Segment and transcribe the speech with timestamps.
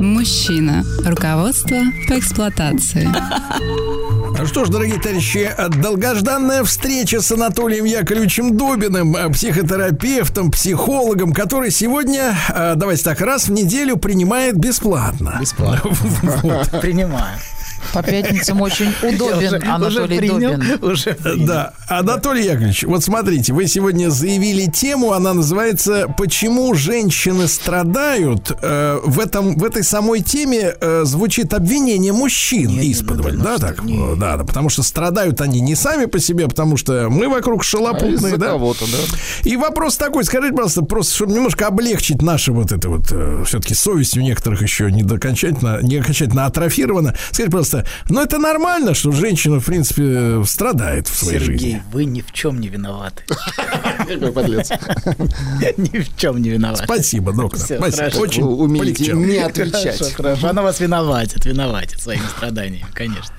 [0.00, 0.84] Мужчина.
[1.04, 1.76] Руководство
[2.08, 3.08] по эксплуатации.
[4.38, 5.50] Ну Что ж, дорогие товарищи,
[5.80, 13.48] долгожданная встреча с Анатолием Яковлевичем Добиным, э, психотерапевтом, психологом, который сегодня, э, давайте так, раз
[13.48, 15.36] в неделю принимает бесплатно.
[15.40, 15.92] Бесплатно.
[16.80, 17.38] Принимаю.
[17.92, 20.84] По пятницам очень удобен Уже- Анатолий уже принял, Добин.
[20.84, 21.46] Уже принял.
[21.46, 28.52] Да, Анатолий Яковлевич, вот смотрите, вы сегодня заявили тему, она называется «Почему женщины страдают?».
[28.62, 32.70] Э, в, этом, в этой самой теме э, звучит обвинение мужчин
[33.38, 33.82] ну да, так?
[33.84, 33.98] не.
[33.98, 37.64] Э, Да, да, потому что страдают они не сами по себе, потому что мы вокруг
[37.64, 38.46] шалопутные, да?
[38.48, 38.98] кого-то, да.
[39.44, 43.06] И вопрос такой, скажите, пожалуйста, просто, чтобы немножко облегчить наше вот это вот,
[43.46, 47.14] все-таки совесть у некоторых еще не докончательно, не окончательно атрофирована.
[47.30, 51.82] Скажите, пожалуйста, ну это нормально, что женщина, в принципе, страдает в своей Сергей, жизни?
[51.92, 53.22] вы ни в чем не виноваты.
[53.26, 54.70] Какой подлец.
[55.76, 56.84] Ни в чем не виноваты.
[56.84, 57.60] Спасибо, доктор.
[57.60, 58.18] Спасибо.
[58.18, 60.12] Очень умеете не отвечать.
[60.14, 60.48] хорошо.
[60.48, 63.34] Она вас виноватит, виноватит своими страданиями, конечно.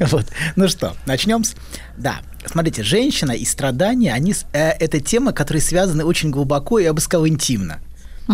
[0.00, 0.26] Вот.
[0.56, 1.54] Ну что, начнем с...
[1.96, 4.34] Да, смотрите, женщина и страдания, они...
[4.52, 7.80] э, это темы, которые связаны очень глубоко и, я бы сказал, интимно.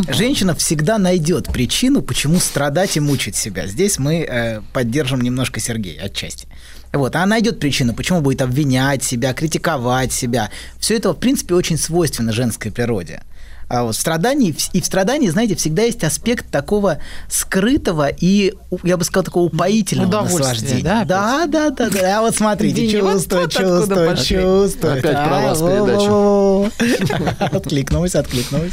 [0.09, 3.67] Женщина всегда найдет причину, почему страдать и мучить себя.
[3.67, 6.47] Здесь мы э, поддержим немножко Сергея отчасти.
[6.93, 10.51] Вот, она найдет причину, почему будет обвинять себя, критиковать себя.
[10.79, 13.23] Все это, в принципе, очень свойственно женской природе.
[13.69, 18.97] А вот в страдании, и в страдании, знаете, всегда есть аспект такого скрытого и, я
[18.97, 20.83] бы сказал, такого упоительного наслаждения.
[20.83, 22.19] да, да, да, да, да.
[22.19, 24.37] А вот смотрите, вот тут откуда чувствую, пошли.
[24.37, 24.99] чувствую.
[24.99, 27.49] Опять про вас передача.
[27.57, 28.73] Откликнулась, откликнулась.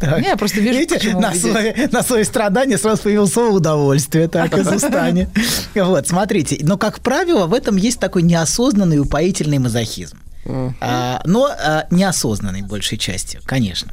[0.00, 4.68] Я просто вижу, Видите, на, свое, на свое страдание сразу появилось слово удовольствие, так, из
[4.68, 5.28] устани.
[5.74, 6.58] Вот, смотрите.
[6.62, 10.18] Но, как правило, в этом есть такой неосознанный упоительный мазохизм.
[10.80, 13.92] А, но а, неосознанный большей частью, конечно.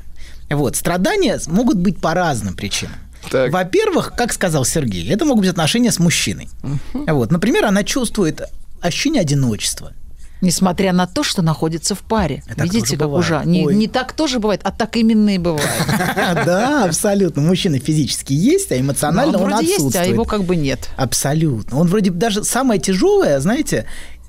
[0.56, 2.96] Вот, страдания могут быть по разным причинам.
[3.32, 3.52] Так.
[3.52, 6.50] Во-первых, как сказал Сергей, это могут быть отношения с мужчиной.
[6.94, 8.42] Вот, например, она чувствует
[8.82, 9.94] ощущение одиночества.
[10.42, 12.44] Несмотря на то, что находится в паре.
[12.46, 13.50] Так Видите, как ужасно.
[13.50, 13.76] Не, Ой.
[13.76, 15.70] не так тоже бывает, а так именно и бывает.
[16.46, 17.42] Да, абсолютно.
[17.42, 20.10] Мужчина физически есть, а эмоционально он он вроде есть, а отсутствует.
[20.10, 20.90] его как бы нет.
[20.98, 21.80] Абсолютно.
[21.80, 23.86] Он вроде даже самое тяжелое, знаете,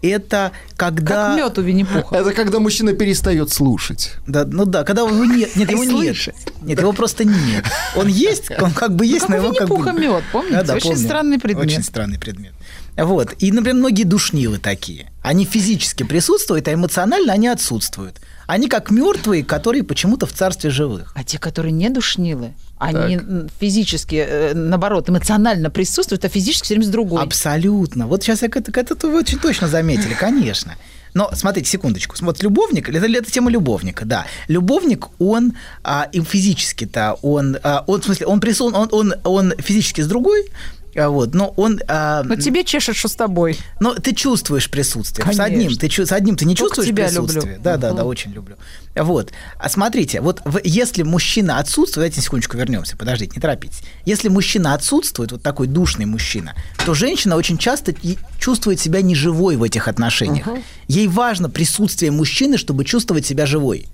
[0.09, 1.29] это когда...
[1.29, 2.17] Как мед у Винни-Пуха.
[2.17, 4.13] Это когда мужчина перестает слушать.
[4.27, 6.17] Да, ну да, когда его нет, нет, его нет.
[6.63, 7.65] Нет, его просто нет.
[7.97, 9.93] Он есть, он как бы есть, Ну, но его как бы...
[9.93, 10.73] Мед, помните?
[10.73, 11.67] Очень странный предмет.
[11.67, 12.53] Очень странный предмет.
[12.97, 13.35] Вот.
[13.39, 15.11] И, например, многие душнилы такие.
[15.23, 18.21] Они физически присутствуют, а эмоционально они отсутствуют.
[18.47, 21.13] Они как мертвые, которые почему-то в царстве живых.
[21.15, 26.75] А те, которые не душнилы, они м, физически, э, наоборот, эмоционально присутствуют, а физически все
[26.75, 27.23] время с другой.
[27.23, 28.07] Абсолютно.
[28.07, 30.77] Вот сейчас я это, это вы очень точно заметили, конечно.
[31.15, 32.17] Но смотрите, секундочку.
[32.21, 34.27] Вот любовник, это, это тема любовника, да.
[34.49, 35.53] Любовник, он
[35.85, 40.09] а, и физически-то, он, а, он, в смысле, он, прису- он, он, он физически с
[40.09, 41.81] другой, а, вот, но он...
[41.89, 43.59] а, Но тебе чешет, что с тобой.
[43.81, 45.25] но ты чувствуешь присутствие.
[45.25, 45.45] С Конечно.
[45.45, 47.43] одним ты, с одним ты не Только чувствуешь тебя присутствие.
[47.55, 47.61] люблю.
[47.63, 48.07] Да, да, да, Мгм.
[48.07, 48.57] очень люблю.
[48.95, 49.33] Вот.
[49.59, 53.81] А смотрите, вот в- если мужчина отсутствует, давайте секундочку вернемся, подождите, не торопитесь.
[54.05, 56.55] Если мужчина отсутствует, вот такой душный мужчина,
[56.87, 57.93] то женщина очень часто
[58.39, 60.47] чувствует себя неживой в этих отношениях.
[60.87, 63.87] Ей важно присутствие мужчины, чтобы чувствовать себя живой.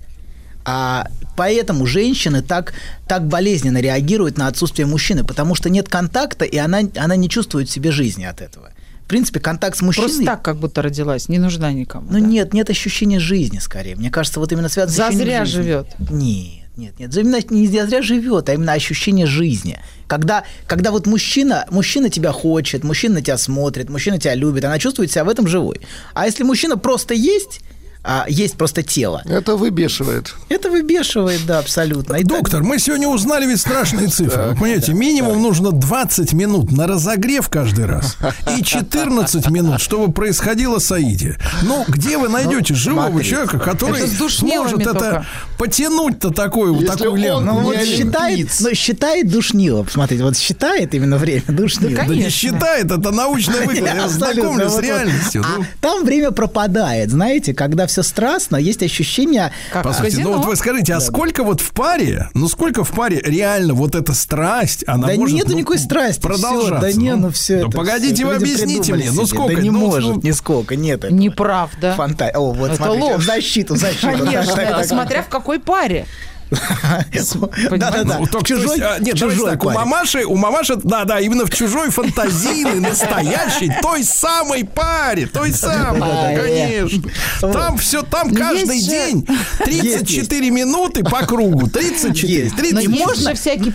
[0.63, 2.73] А поэтому женщины так,
[3.07, 7.69] так болезненно реагируют на отсутствие мужчины, потому что нет контакта, и она, она не чувствует
[7.69, 8.71] в себе жизни от этого.
[9.05, 10.07] В принципе, контакт с мужчиной...
[10.07, 12.07] Просто так, как будто родилась, не нужна никому.
[12.09, 12.25] Ну да.
[12.25, 13.95] нет, нет ощущения жизни скорее.
[13.95, 15.87] Мне кажется, вот именно связано с ощущением Зазря живет.
[16.09, 17.17] Нет, нет, нет.
[17.17, 19.79] Именно не зря живет, а именно ощущение жизни.
[20.07, 24.79] Когда, когда вот мужчина, мужчина тебя хочет, мужчина на тебя смотрит, мужчина тебя любит, она
[24.79, 25.81] чувствует себя в этом живой.
[26.13, 27.61] А если мужчина просто есть,
[28.03, 30.33] а, есть просто тело, Это выбешивает.
[30.49, 32.15] это выбешивает, да, абсолютно.
[32.15, 34.49] И так- Доктор, мы сегодня узнали ведь страшные цифры.
[34.49, 38.17] Вы понимаете, минимум нужно 20 минут на разогрев каждый раз
[38.57, 41.37] и 14 минут, чтобы происходило саиди.
[41.63, 43.29] Ну, где вы найдете живого смотрите.
[43.29, 45.25] человека, который сможет это
[45.57, 47.41] потянуть-то такую, вот такую ленту?
[47.45, 49.83] Ну, вот считает, ну, считает душнило.
[49.83, 52.03] Посмотрите, вот считает именно время душнило.
[52.07, 53.95] Да не считает, это научная выкладка.
[53.95, 55.43] Я знакомлюсь с реальностью.
[55.45, 55.65] А ну.
[55.79, 59.51] там время пропадает, знаете, когда все страстно, есть ощущение...
[59.71, 60.31] Как Послушайте, казино.
[60.31, 63.95] ну вот вы скажите, а сколько вот в паре, ну сколько в паре реально вот
[63.95, 66.21] эта страсть, она да может нету ну, никакой страсти.
[66.21, 66.79] продолжаться?
[66.79, 67.77] да не, ну все Да это.
[67.77, 69.55] погодите, всё, вы объясните мне, ну сколько?
[69.55, 71.03] Да не ну, может, ну, нисколько, нет.
[71.03, 71.11] этого.
[71.11, 71.93] Неправда.
[71.95, 72.31] Фанта...
[72.33, 73.25] О, вот Это смотрите, ложь.
[73.25, 74.17] защиту, защиту.
[74.17, 76.05] Конечно, смотря в какой паре.
[76.51, 78.19] Да-да-да.
[78.31, 81.89] Ну, чужой, а, нет, чужой так, у мамаши, у мамаши, да, да, именно в чужой
[81.89, 87.09] фантазийной, настоящей, той самой паре, той самой, конечно.
[87.41, 89.25] Там все, там Ну, каждый день
[89.63, 92.55] 34 минуты по кругу, 34, Есть.
[92.55, 93.33] 30 Но И есть можно,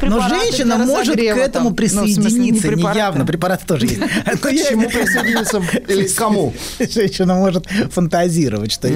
[0.08, 1.70] но женщина может к этому.
[1.70, 2.98] Ну, присоединиться, не препараты.
[2.98, 4.00] явно, препараты тоже есть.
[4.42, 5.62] Но я- Чему присоединиться?
[5.88, 6.54] Или к кому?
[6.78, 8.88] Женщина может фантазировать, что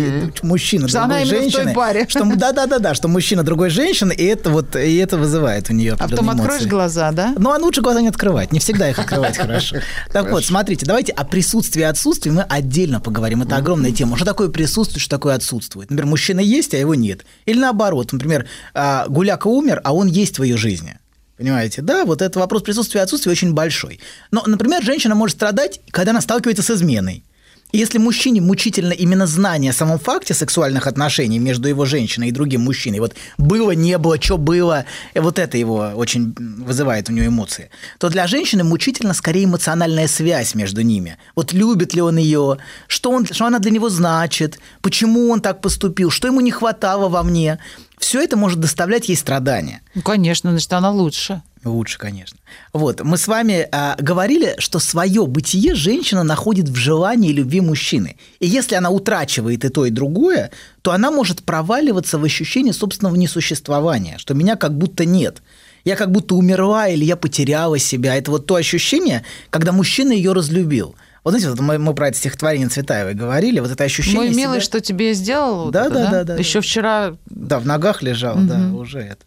[0.42, 2.06] мужчина Что она другой именно в той женщины, паре.
[2.08, 5.70] что да, да, да, да, что мужчина другой женщины, и это вот и это вызывает
[5.70, 6.68] у нее А потом определенные откроешь эмоции.
[6.68, 7.34] глаза, да?
[7.38, 8.52] Ну, а лучше глаза не открывать.
[8.52, 9.76] Не всегда их открывать хорошо.
[10.12, 13.42] Так вот, смотрите, давайте о присутствии и отсутствии мы отдельно поговорим.
[13.42, 14.16] Это огромная тема.
[14.16, 15.90] Что такое присутствие, что такое отсутствует?
[15.90, 17.24] Например, мужчина есть, а его нет.
[17.46, 20.98] Или наоборот, например, а, Гуляка умер, а он есть в ее жизни.
[21.36, 23.98] Понимаете, да, вот этот вопрос присутствия и отсутствия очень большой.
[24.30, 27.24] Но, например, женщина может страдать, когда она сталкивается с изменой.
[27.72, 32.62] Если мужчине мучительно именно знание о самом факте сексуальных отношений между его женщиной и другим
[32.62, 34.84] мужчиной, вот было, не было, что было,
[35.14, 40.08] и вот это его очень вызывает у него эмоции, то для женщины мучительно скорее эмоциональная
[40.08, 41.18] связь между ними.
[41.36, 42.58] Вот любит ли он ее,
[42.88, 47.08] что, он, что она для него значит, почему он так поступил, что ему не хватало
[47.08, 47.58] во мне.
[47.98, 49.82] Все это может доставлять ей страдания.
[49.94, 51.42] Ну, конечно, значит, она лучше.
[51.64, 52.38] Лучше, конечно.
[52.72, 57.60] Вот, мы с вами а, говорили, что свое бытие женщина находит в желании и любви
[57.60, 58.16] мужчины.
[58.38, 63.14] И если она утрачивает и то, и другое, то она может проваливаться в ощущение собственного
[63.14, 65.42] несуществования, что меня как будто нет.
[65.84, 68.16] Я как будто умерла или я потеряла себя.
[68.16, 70.94] Это вот то ощущение, когда мужчина ее разлюбил.
[71.30, 74.54] Вот знаете, вот мы, мы про это стихотворение Цветаевой говорили, вот это ощущение Мой милый,
[74.56, 75.64] себя- что тебе сделал?
[75.66, 76.62] вот Да, это, да, да, да, Еще да.
[76.62, 79.24] вчера Да, в ногах лежал, да, уже это.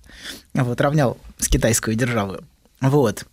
[0.54, 2.40] Вот, равнял с китайской державой.
[2.82, 3.26] Вот.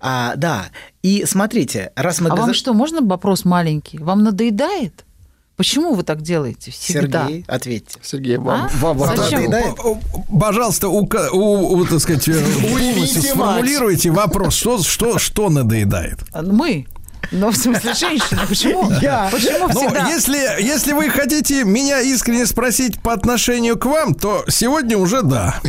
[0.00, 0.66] А, да,
[1.02, 2.30] и смотрите, раз мы...
[2.30, 3.98] А вам что, можно вопрос маленький?
[3.98, 5.04] Вам надоедает?
[5.56, 7.26] Почему вы так делаете всегда?
[7.26, 7.98] Сергей, ответьте.
[8.02, 8.70] Сергей, вам, А?
[8.78, 9.18] вам вопрос.
[9.30, 9.52] Зачем?
[10.38, 12.34] Пожалуйста, ука- у, у, так сказать, э,
[13.06, 16.18] сформулируйте вопрос, что, что, что надоедает.
[16.34, 16.86] Мы.
[17.32, 18.42] Ну, в смысле, женщина.
[18.48, 18.90] Почему?
[19.00, 19.28] Я.
[19.32, 20.08] Почему Ну, всегда?
[20.08, 25.60] если, если вы хотите меня искренне спросить по отношению к вам, то сегодня уже да.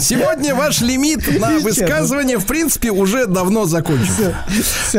[0.00, 4.36] Сегодня ваш лимит на высказывание, в принципе, уже давно закончился.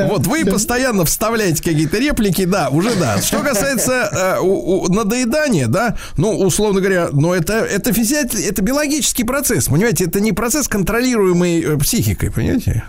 [0.09, 3.21] Вот вы постоянно вставляете какие-то реплики, да, уже да.
[3.21, 8.15] Что касается э, у- у- надоедания, да, ну, условно говоря, ну, это, это, физи-
[8.49, 12.83] это биологический процесс, понимаете, это не процесс, контролируемый э, психикой, понимаете?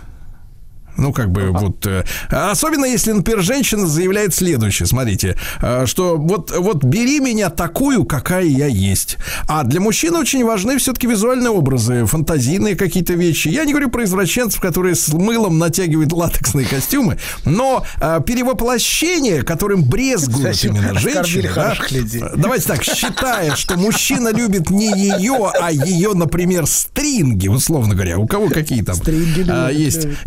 [0.97, 1.85] Ну, как бы вот...
[1.85, 4.87] э, Особенно, если, например, женщина заявляет следующее.
[4.87, 9.17] Смотрите, э, что вот, вот бери меня такую, какая я есть.
[9.47, 13.47] А для мужчины очень важны все-таки визуальные образы, фантазийные какие-то вещи.
[13.49, 19.83] Я не говорю про извращенцев, которые с мылом натягивают латексные костюмы, но э, перевоплощение, которым
[19.83, 22.23] брезгуют именно женщины, да, людей?
[22.35, 28.17] давайте так, считая, что мужчина любит не ее, а ее, например, стринги, условно говоря.
[28.17, 30.19] У кого какие там Стринги а, есть любят.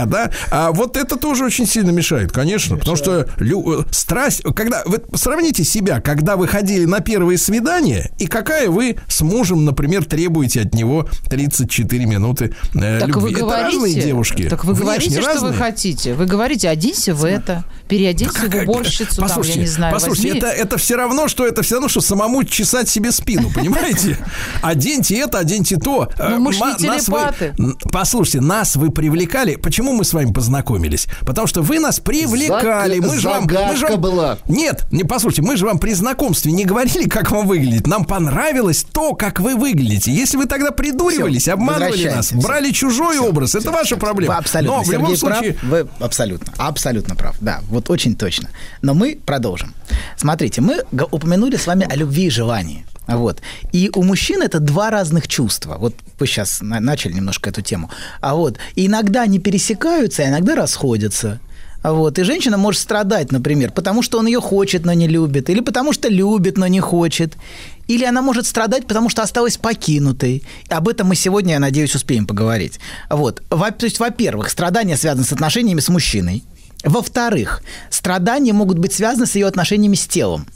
[0.00, 0.30] Якоря, да?
[0.50, 5.00] А вот это тоже очень сильно мешает, конечно, потому что лю- э, страсть, когда вы
[5.14, 10.62] сравните себя, когда вы ходили на первые свидания, и какая вы с мужем, например, требуете
[10.62, 13.34] от него 34 минуты э, Так любви.
[13.34, 14.48] вы это разные девушки.
[14.48, 16.14] Так вы говорите, что вы хотите.
[16.14, 20.28] Вы говорите, оденься в это, переоденься в Как- уборщицу, там, я послушайте, не знаю, послушайте,
[20.28, 20.38] возьми.
[20.38, 24.16] это, это все равно, что это все равно, что самому чесать себе спину, понимаете?
[24.62, 26.08] Оденьте это, оденьте то.
[26.18, 27.54] Э, мы ж не телепаты.
[27.92, 29.56] Послушайте, нас вы привлекали.
[29.56, 31.06] Почему мы с вами познакомились?
[31.26, 32.98] Потому что вы нас привлекали.
[33.00, 34.38] Заг- мы же вам, мы же вам- была.
[34.48, 37.86] Нет, не послушайте, мы же вам при знакомстве не говорили, как вам выглядит.
[37.86, 40.12] Нам понравилось то, как вы выглядите.
[40.12, 42.40] Если вы тогда придуривались, Всё, обманывали нас, всё.
[42.40, 44.34] брали чужой образ, это ваша проблема.
[44.34, 45.70] Вы абсолютно, Но в любом случае, прав.
[45.70, 47.36] Вы абсолютно, абсолютно прав.
[47.40, 48.48] Да, вот очень точно.
[48.82, 49.74] Но мы продолжим.
[50.16, 52.84] Смотрите, мы упомянули с вами о любви и желании.
[53.10, 53.40] Вот.
[53.72, 55.76] И у мужчин это два разных чувства.
[55.78, 57.90] Вот вы сейчас на- начали немножко эту тему.
[58.20, 58.58] А вот.
[58.76, 61.40] Иногда они пересекаются, а иногда расходятся.
[61.82, 62.18] А Вот.
[62.18, 65.92] И женщина может страдать, например, потому что он ее хочет, но не любит, или потому
[65.92, 67.36] что любит, но не хочет.
[67.88, 70.42] Или она может страдать, потому что осталась покинутой.
[70.68, 72.78] Об этом мы сегодня, я надеюсь, успеем поговорить.
[73.08, 73.42] Вот.
[73.50, 76.44] Во- то есть, во-первых, страдания связаны с отношениями с мужчиной.
[76.84, 80.46] Во-вторых, страдания могут быть связаны с ее отношениями с телом.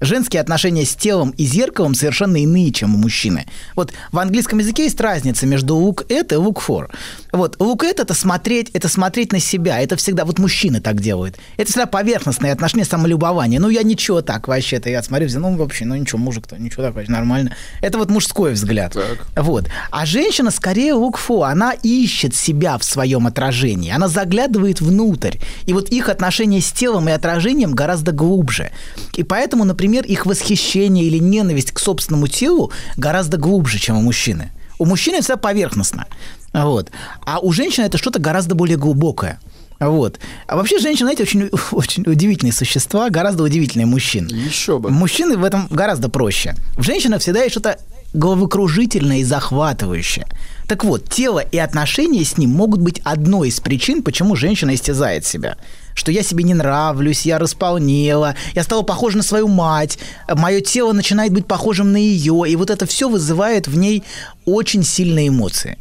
[0.00, 3.46] Женские отношения с телом и зеркалом совершенно иные, чем у мужчины.
[3.76, 6.90] Вот в английском языке есть разница между look at и look for.
[7.32, 9.80] Вот look at это смотреть, это смотреть на себя.
[9.80, 11.36] Это всегда, вот мужчины так делают.
[11.58, 13.60] Это всегда поверхностные отношения самолюбования.
[13.60, 14.88] Ну, я ничего так вообще-то.
[14.88, 17.54] Я смотрю, ну, вообще, ну, ничего, мужик-то, ничего так вообще нормально.
[17.82, 18.96] Это вот мужской взгляд.
[19.36, 19.66] Вот.
[19.90, 21.44] А женщина скорее look for.
[21.50, 23.92] Она ищет себя в своем отражении.
[23.92, 25.36] Она заглядывает внутрь.
[25.66, 28.70] И вот их отношения с телом и отражением гораздо глубже.
[29.16, 34.50] И поэтому, например, их восхищение или ненависть к собственному телу гораздо глубже, чем у мужчины.
[34.78, 36.06] У мужчины это всегда поверхностно.
[36.52, 36.90] Вот.
[37.24, 39.40] А у женщины это что-то гораздо более глубокое.
[39.78, 40.18] Вот.
[40.46, 44.26] А вообще женщины, знаете, очень, очень удивительные существа, гораздо удивительнее мужчин.
[44.26, 44.90] Еще бы.
[44.90, 46.54] Мужчины в этом гораздо проще.
[46.76, 47.78] В женщинах всегда есть что-то
[48.12, 50.26] головокружительное и захватывающее.
[50.68, 55.24] Так вот, тело и отношения с ним могут быть одной из причин, почему женщина истязает
[55.24, 55.56] себя.
[55.94, 60.92] Что я себе не нравлюсь, я располнела, я стала похожа на свою мать, мое тело
[60.92, 64.04] начинает быть похожим на ее, и вот это все вызывает в ней
[64.44, 65.78] очень сильные эмоции.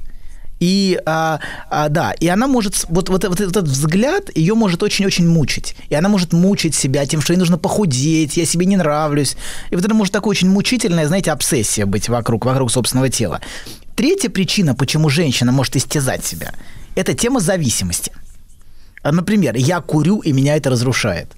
[0.59, 1.39] И а,
[1.69, 5.75] а, да, и она может, вот, вот, вот этот взгляд ее может очень-очень мучить.
[5.89, 9.37] И она может мучить себя тем, что ей нужно похудеть, я себе не нравлюсь.
[9.69, 13.39] И вот это может такое очень мучительная, знаете, обсессия быть вокруг, вокруг собственного тела.
[13.95, 16.53] Третья причина, почему женщина может истязать себя,
[16.95, 18.11] это тема зависимости.
[19.01, 21.31] А, Например, я курю, и меня это разрушает.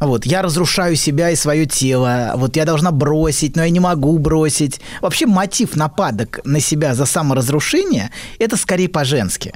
[0.00, 2.32] Вот, я разрушаю себя и свое тело.
[2.34, 4.80] Вот я должна бросить, но я не могу бросить.
[5.00, 9.52] Вообще мотив нападок на себя за саморазрушение– это скорее по-женски.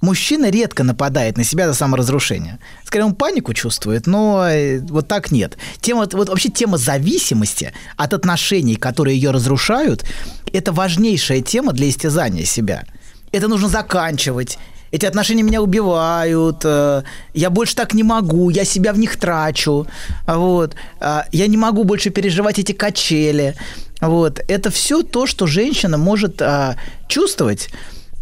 [0.00, 2.58] Мужчина редко нападает на себя за саморазрушение.
[2.84, 5.58] Скорее, он панику чувствует, но э, вот так нет.
[5.82, 10.06] Тема, вот вообще тема зависимости от отношений, которые ее разрушают,
[10.50, 12.84] это важнейшая тема для истязания себя.
[13.32, 14.58] Это нужно заканчивать.
[14.92, 19.86] Эти отношения меня убивают, э, я больше так не могу, я себя в них трачу,
[20.26, 23.54] вот, а, я не могу больше переживать эти качели,
[24.00, 24.40] вот.
[24.48, 27.68] Это все то, что женщина может а, чувствовать,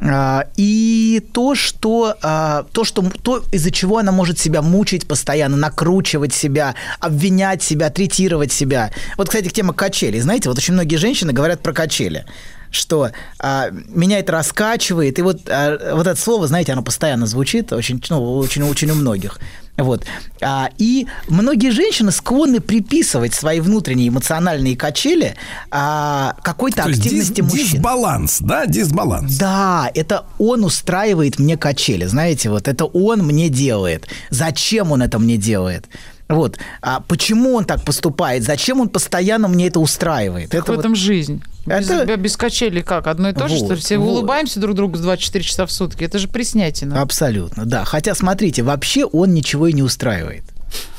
[0.01, 5.57] а, и то, что, а, то, что то, из-за чего она может себя мучить постоянно,
[5.57, 8.93] накручивать себя, обвинять себя, третировать себя.
[9.17, 10.21] Вот, кстати, тема качелей.
[10.21, 12.27] Знаете, вот очень многие женщины говорят про качели
[12.71, 17.73] что а, меня это раскачивает, и вот, а, вот это слово, знаете, оно постоянно звучит,
[17.73, 19.39] очень, ну, очень, очень у многих.
[19.77, 20.05] Вот.
[20.43, 25.37] А, и многие женщины склонны приписывать свои внутренние эмоциональные качели
[25.71, 27.67] а, какой-то То активности дис- мужчин.
[27.75, 29.37] дисбаланс, да, дисбаланс.
[29.37, 34.09] Да, это он устраивает мне качели, знаете, вот это он мне делает.
[34.31, 35.87] Зачем он это мне делает?
[36.29, 36.59] Вот.
[36.83, 38.43] А почему он так поступает?
[38.43, 40.51] Зачем он постоянно мне это устраивает?
[40.51, 41.43] Так это в вот- этом жизнь.
[41.67, 43.07] Без, Это- без качелей как?
[43.07, 43.81] Одно и то же, Вот, что ли?
[43.81, 44.11] Все вот.
[44.11, 46.05] улыбаемся друг другу 24 часа в сутки.
[46.05, 47.01] Это же приснятина.
[47.01, 47.85] Абсолютно, да.
[47.85, 50.45] Хотя, смотрите, вообще он ничего и не устраивает.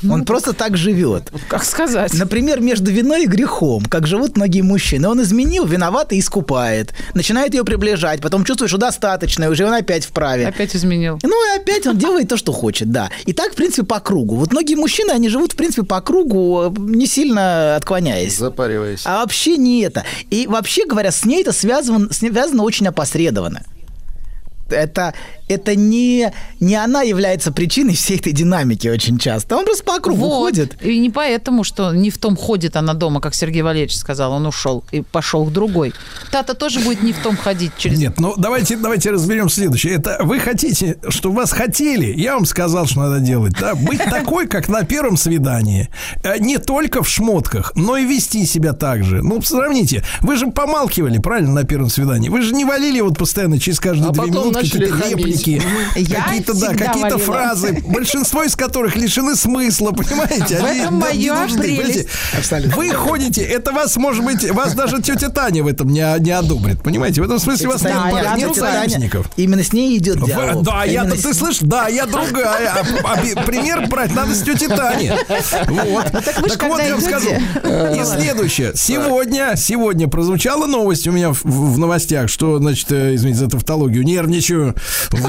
[0.02, 1.30] Ну, он просто так живет.
[1.48, 2.14] Как сказать?
[2.14, 5.08] Например, между виной и грехом, как живут многие мужчины.
[5.08, 6.92] Он изменил, виноват и искупает.
[7.14, 10.46] Начинает ее приближать, потом чувствует, что достаточно, и уже он опять вправе.
[10.46, 11.18] Опять изменил.
[11.22, 13.10] Ну и опять он делает то, что хочет, да.
[13.26, 14.36] И так, в принципе, по кругу.
[14.36, 18.36] Вот многие мужчины, они живут, в принципе, по кругу, э, не сильно отклоняясь.
[18.36, 19.02] Запариваясь.
[19.04, 20.04] А вообще не это.
[20.30, 23.62] И вообще говоря, с ней это связано, связано очень опосредованно.
[24.70, 25.14] Это,
[25.50, 29.56] это не, не она является причиной всей этой динамики очень часто.
[29.56, 30.40] Он просто по кругу Вот.
[30.44, 30.82] ходит.
[30.82, 34.46] И не поэтому, что не в том ходит она дома, как Сергей Валерьевич сказал, он
[34.46, 35.92] ушел и пошел к другой.
[36.30, 37.98] Тата тоже будет не в том ходить через...
[37.98, 39.94] Нет, ну давайте, давайте разберем следующее.
[39.94, 44.46] Это вы хотите, чтобы вас хотели, я вам сказал, что надо делать, да, быть такой,
[44.46, 45.88] как на первом свидании.
[46.22, 49.22] Э, Не только в шмотках, но и вести себя так же.
[49.22, 52.28] Ну, сравните, вы же помалкивали, правильно, на первом свидании.
[52.28, 54.86] Вы же не валили вот постоянно через каждые А две минуты начали
[55.46, 60.58] Я какие-то, да, какие-то фразы, большинство из которых лишены смысла, понимаете?
[60.58, 62.08] В Они этом моя прелесть.
[62.76, 66.82] Вы ходите, это вас, может быть, вас даже тетя Таня в этом не, не одобрит,
[66.82, 67.20] понимаете?
[67.22, 69.30] В этом смысле вас нет, Таня, нет союзников.
[69.36, 70.64] Именно с ней идет диалог.
[70.64, 72.84] Да, я, ты слышишь, да, я другая.
[73.04, 75.12] А, а пример брать надо с тети Тани.
[75.68, 76.10] Вот.
[76.12, 77.30] так ж Так вот, я вам скажу.
[77.30, 78.72] И следующее.
[78.74, 84.04] Сегодня, сегодня прозвучала новость у меня в, в новостях, что, значит, э, извините за тавтологию,
[84.04, 84.74] нервничаю.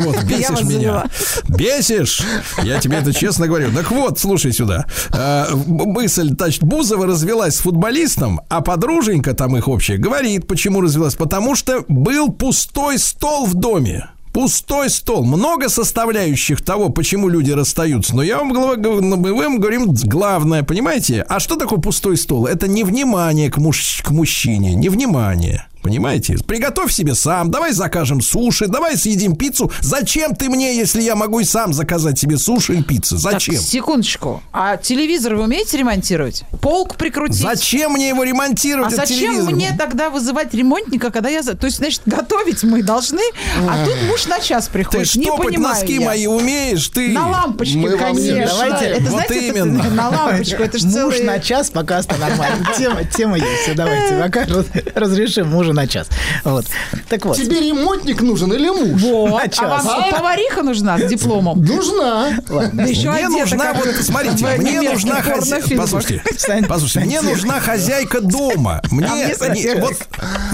[0.03, 1.05] Вот, бесишь меня.
[1.47, 2.21] Бесишь.
[2.63, 3.71] Я тебе это честно говорю.
[3.73, 4.85] Так вот, слушай сюда.
[5.13, 11.15] Э, Мысль, значит, Бузова развелась с футболистом, а подруженька там их общая говорит, почему развелась.
[11.15, 14.09] Потому что был пустой стол в доме.
[14.33, 15.25] Пустой стол.
[15.25, 18.15] Много составляющих того, почему люди расстаются.
[18.15, 21.25] Но я вам, ну, мы вам говорим главное, понимаете?
[21.27, 22.45] А что такое пустой стол?
[22.47, 24.73] Это невнимание к, муж- к мужчине.
[24.73, 25.67] Невнимание.
[25.81, 26.37] Понимаете?
[26.47, 29.71] Приготовь себе сам, давай закажем суши, давай съедим пиццу.
[29.81, 33.17] Зачем ты мне, если я могу и сам заказать себе суши и пиццу?
[33.17, 33.55] Зачем?
[33.55, 34.43] Так, секундочку.
[34.53, 36.43] А телевизор вы умеете ремонтировать?
[36.61, 37.37] Полк прикрутить?
[37.41, 38.93] Зачем мне его ремонтировать?
[38.93, 39.53] А зачем телевизор?
[39.55, 41.41] мне тогда вызывать ремонтника, когда я...
[41.41, 43.21] за- То есть, значит, готовить мы должны,
[43.67, 45.15] а тут муж на час Ты приходит.
[45.15, 46.05] Не штопать понимаю носки я.
[46.05, 46.87] мои умеешь?
[46.89, 47.09] Ты...
[47.09, 48.55] На лампочке, Мы вам не конечно.
[48.55, 49.89] Давайте, это, вот знаете, это именно.
[49.89, 50.61] на лампочку.
[50.63, 51.23] Это же Муж целый...
[51.23, 52.67] на час пока что нормально.
[52.77, 53.75] Тема, тема есть.
[53.75, 56.07] Давайте пока раз- разрешим мужу на час.
[56.43, 56.65] Вот.
[57.09, 57.37] Так вот.
[57.37, 59.01] Тебе ремонтник нужен или муж?
[59.01, 59.31] Вот.
[59.31, 59.85] На А час.
[59.85, 61.63] вам что, повариха нужна с дипломом?
[61.63, 62.29] Нужна.
[62.73, 65.75] Да еще Мне нужна, вот, смотрите, мне нужна хозяйка.
[65.77, 66.23] Послушайте,
[66.67, 68.81] послушайте, мне нужна хозяйка дома.
[68.91, 69.07] Мне,
[69.49, 69.95] мне вот,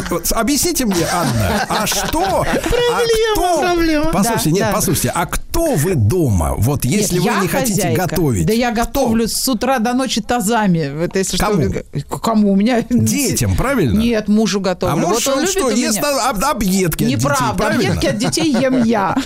[0.09, 2.45] вот объясните мне, Анна, а что?
[2.63, 4.05] Проблема, проблема.
[4.11, 4.71] Послушайте, Да, нет, да.
[4.73, 6.53] послушайте, а кто вы дома?
[6.57, 8.45] Вот если Нет, вы не хотите готовить.
[8.45, 11.03] Да я готовлю с утра до ночи тазами.
[11.05, 11.73] Это если Кому?
[12.21, 12.51] Кому?
[12.51, 12.83] У меня...
[12.89, 13.97] Детям, правильно?
[13.99, 15.06] Нет, мужу готовлю.
[15.09, 16.29] Вот он он любит что, ест меня.
[16.29, 17.53] об- объедки от детей, Неправда.
[17.55, 17.89] правильно?
[17.93, 19.15] Объедки от детей ем я.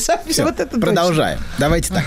[0.38, 0.80] Вот это точно.
[0.80, 1.40] Продолжаем.
[1.58, 2.04] Давайте так.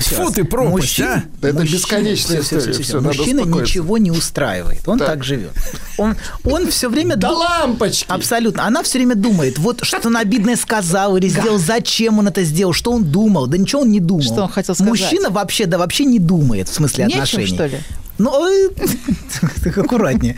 [0.00, 0.16] Всё.
[0.16, 1.22] Фу ты пропасть, а?
[1.40, 3.00] Это бесконечная история.
[3.00, 4.86] Мужчина ничего не устраивает.
[4.86, 5.52] Он так, живет.
[5.96, 8.06] Он, он все время Да лампочки.
[8.08, 8.66] Абсолютно.
[8.66, 12.72] Она все время думает, вот что он обидное сказал или сделал, зачем он это сделал,
[12.72, 13.46] что он думал.
[13.46, 14.22] Да ничего он не думал.
[14.22, 14.90] Что он хотел сказать?
[14.90, 17.46] Мужчина вообще, да вообще не думает в смысле Нечем, отношений.
[17.46, 17.78] что ли?
[18.18, 18.68] Ну, э,
[19.76, 20.36] аккуратнее.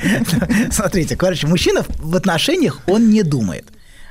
[0.70, 3.66] Смотрите, короче, мужчина в отношениях, он не думает.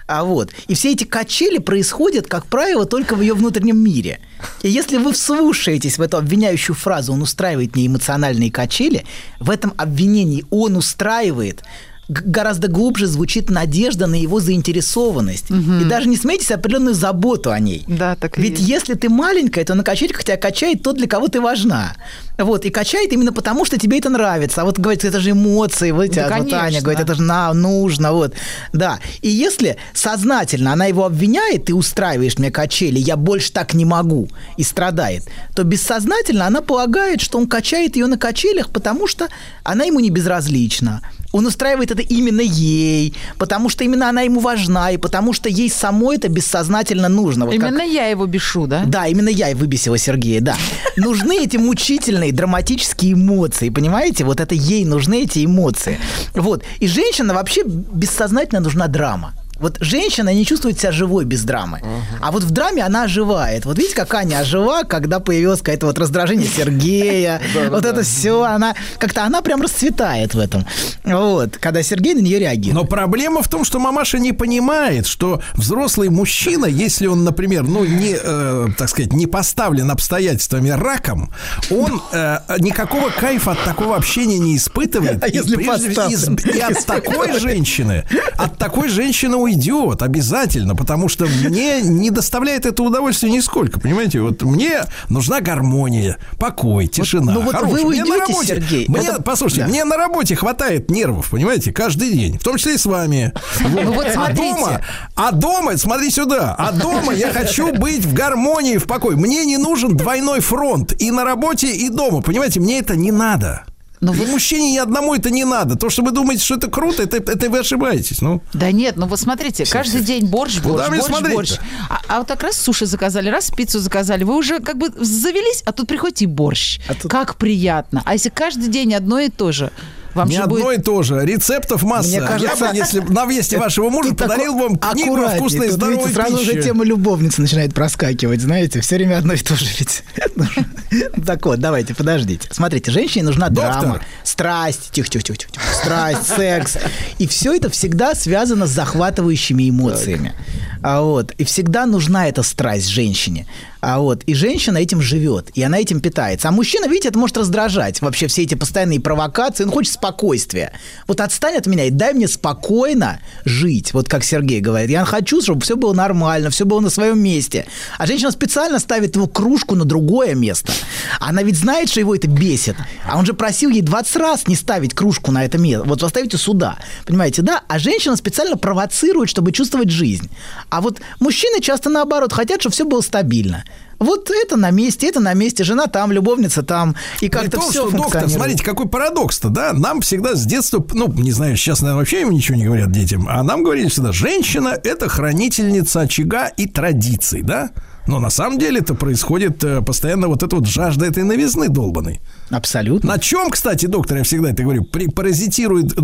[0.10, 0.50] А вот.
[0.68, 4.20] И все эти качели происходят, как правило, только в ее внутреннем мире.
[4.64, 9.06] И если вы вслушаетесь в эту обвиняющую фразу «он устраивает мне эмоциональные качели»,
[9.40, 11.64] в этом обвинении «он устраивает»
[12.10, 15.46] гораздо глубже звучит надежда на его заинтересованность.
[15.50, 17.86] И даже не смейтесь, а определенную заботу о ней.
[17.88, 18.70] Да, так Ведь есть.
[18.70, 21.96] если ты маленькая, то на качельках тебя качает тот, для кого ты важна.
[22.38, 24.62] Вот, и качает именно потому, что тебе это нравится.
[24.62, 28.14] А вот говорит, это же эмоции, вот, Да, вот Аня говорит, это же на, нужно,
[28.14, 28.34] вот.
[28.74, 29.00] Да.
[29.22, 34.30] И если сознательно она его обвиняет, ты устраиваешь мне качели, я больше так не могу,
[34.58, 35.24] и страдает,
[35.56, 39.28] то бессознательно она полагает, что он качает ее на качелях, потому что
[39.64, 41.02] она ему не безразлична.
[41.32, 45.70] Он устраивает это именно ей, потому что именно она ему важна, и потому что ей
[45.70, 47.46] самой это бессознательно нужно.
[47.46, 48.84] Вот как- Именно я его бешу, да?
[48.86, 50.56] да, именно я и выбесила Сергея, да.
[50.98, 54.24] Нужны эти мучительные, драматические эмоции, понимаете?
[54.24, 56.00] Вот это ей нужны эти эмоции.
[56.34, 56.64] Вот.
[56.80, 59.34] И женщина вообще бессознательно нужна драма.
[59.60, 61.82] Вот женщина не чувствует себя живой без драмы.
[62.22, 63.66] А вот в драме она оживает.
[63.66, 67.42] Вот видите, как Аня ожила, когда появилось какое-то вот раздражение Сергея.
[67.70, 70.66] Вот это все, она как-то она прям расцветает в этом.
[71.04, 72.76] Вот, когда Сергей на нее реагирует.
[72.76, 77.84] Но проблема в том, что мамаша не понимает, что взрослый мужчина, если он, например, ну
[77.86, 81.32] не, э, так сказать, не поставлен обстоятельствами раком,
[81.70, 85.24] он э, никакого кайфа от такого общения не испытывает.
[85.24, 88.06] А И если прежде из- и от такой женщины,
[88.38, 94.22] от такой женщины уйдет обязательно, потому что мне не доставляет это удовольствия нисколько, понимаете?
[94.22, 97.34] Вот мне нужна гармония, покой, тишина.
[97.34, 97.84] ну вот хорошая.
[97.84, 99.68] вы Мне на уйдете, работе- Сергей, Мне, это- послушайте, да.
[99.68, 103.34] мне на работе хватает нервов, понимаете, каждый день, в том числе и с вами.
[103.60, 104.42] Ну вот А смотрите.
[104.42, 104.82] дома,
[105.16, 109.18] а дома, смотри сюда, а дома я хочу быть в гармонии, в покое.
[109.18, 113.64] Мне не нужен двойной фронт и на работе, и дома, понимаете, мне это не надо.
[114.02, 115.76] Но И вы- мужчине ни одному это не надо.
[115.76, 118.22] То, что вы думаете, что это круто, это, это вы ошибаетесь.
[118.22, 121.36] Ну, Да нет, ну вот смотрите, каждый день борщ, борщ, Куда борщ, смотреть-то?
[121.36, 121.52] борщ.
[121.90, 125.62] А, а вот так раз суши заказали, раз пиццу заказали, вы уже как бы завелись,
[125.66, 126.80] а тут приходите и борщ.
[126.88, 128.02] А тут- Как приятно.
[128.06, 129.72] А если каждый день одно и то же,
[130.20, 130.80] вам не одно будет...
[130.80, 131.26] и то же.
[131.26, 132.10] Рецептов масса.
[132.10, 136.14] Мне кажется, я бы, если на весте вашего мужа подарил вам книгу вкусной здоровой видите,
[136.14, 140.04] сразу же тема любовницы начинает проскакивать, знаете, все время одно и то же ведь.
[141.26, 142.48] Так вот, давайте, подождите.
[142.52, 146.78] Смотрите, женщине нужна драма, страсть, тихо-тихо-тихо, страсть, секс.
[147.20, 150.34] И все это всегда связано с захватывающими эмоциями.
[150.82, 153.46] А вот, и всегда нужна эта страсть женщине.
[153.82, 156.50] А вот, и женщина этим живет, и она этим питается.
[156.50, 158.02] А мужчина, видите, это может раздражать.
[158.02, 160.74] Вообще все эти постоянные провокации, он хочет спокойствия.
[161.08, 163.94] Вот отстань от меня и дай мне спокойно жить.
[163.94, 164.90] Вот как Сергей говорит.
[164.90, 167.68] Я хочу, чтобы все было нормально, все было на своем месте.
[167.98, 170.74] А женщина специально ставит его кружку на другое место.
[171.20, 172.76] Она ведь знает, что его это бесит.
[173.06, 175.88] А он же просил ей 20 раз не ставить кружку на это место.
[175.88, 176.78] Вот поставите сюда.
[177.06, 177.64] Понимаете, да?
[177.70, 180.30] А женщина специально провоцирует, чтобы чувствовать жизнь.
[180.70, 183.64] А вот мужчины часто наоборот хотят, чтобы все было стабильно.
[184.00, 187.98] Вот это на месте, это на месте, жена там, любовница там, и как-то все что,
[187.98, 189.74] доктор, смотрите, какой парадокс-то, да?
[189.74, 193.28] Нам всегда с детства, ну, не знаю, сейчас, наверное, вообще им ничего не говорят детям,
[193.30, 197.72] а нам говорили всегда, женщина– это хранительница очага и традиций, да?
[198.10, 202.22] Но на самом деле это происходит э, постоянно вот эта вот жажда этой новизны долбанной.
[202.50, 203.14] Абсолютно.
[203.14, 206.02] На чем, кстати, доктор, я всегда это говорю, при, паразитируют э,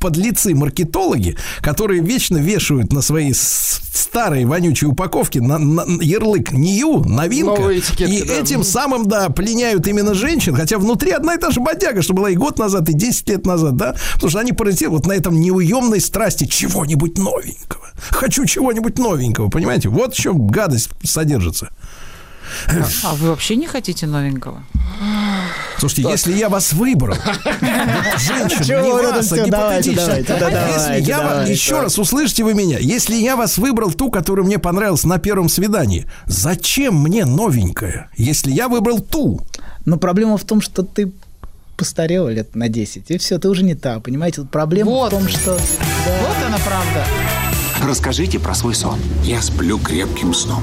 [0.00, 7.60] подлецы-маркетологи, которые вечно вешают на свои старые вонючие упаковки на, на- ярлык «Нью», «Новинка».
[7.60, 8.34] Новые этикетки, и да.
[8.34, 12.30] этим самым, да, пленяют именно женщин, хотя внутри одна и та же бодяга, что была
[12.30, 15.38] и год назад, и 10 лет назад, да, потому что они паразитируют вот на этом
[15.38, 17.84] неуемной страсти чего-нибудь новенького.
[18.10, 19.88] Хочу чего-нибудь новенького, понимаете?
[19.88, 20.90] Вот в чем гадость
[21.44, 21.70] содержится.
[23.04, 24.62] А вы вообще не хотите новенького?
[25.78, 31.98] Слушайте, если я вас выбрал, Чего не вас, а гипотетически, если я вас, еще раз
[31.98, 36.96] услышите вы меня, если я вас выбрал ту, которая мне понравилась на первом свидании, зачем
[37.02, 39.40] мне новенькая, если я выбрал ту?
[39.84, 41.12] Но проблема в том, что ты
[41.76, 44.42] постарела лет на 10, и все, ты уже не та, понимаете?
[44.42, 45.12] Проблема Вот.
[45.12, 45.52] в том, что...
[45.54, 47.04] Вот она правда.
[47.82, 48.98] Расскажите про свой сон.
[49.24, 50.62] Я сплю крепким сном.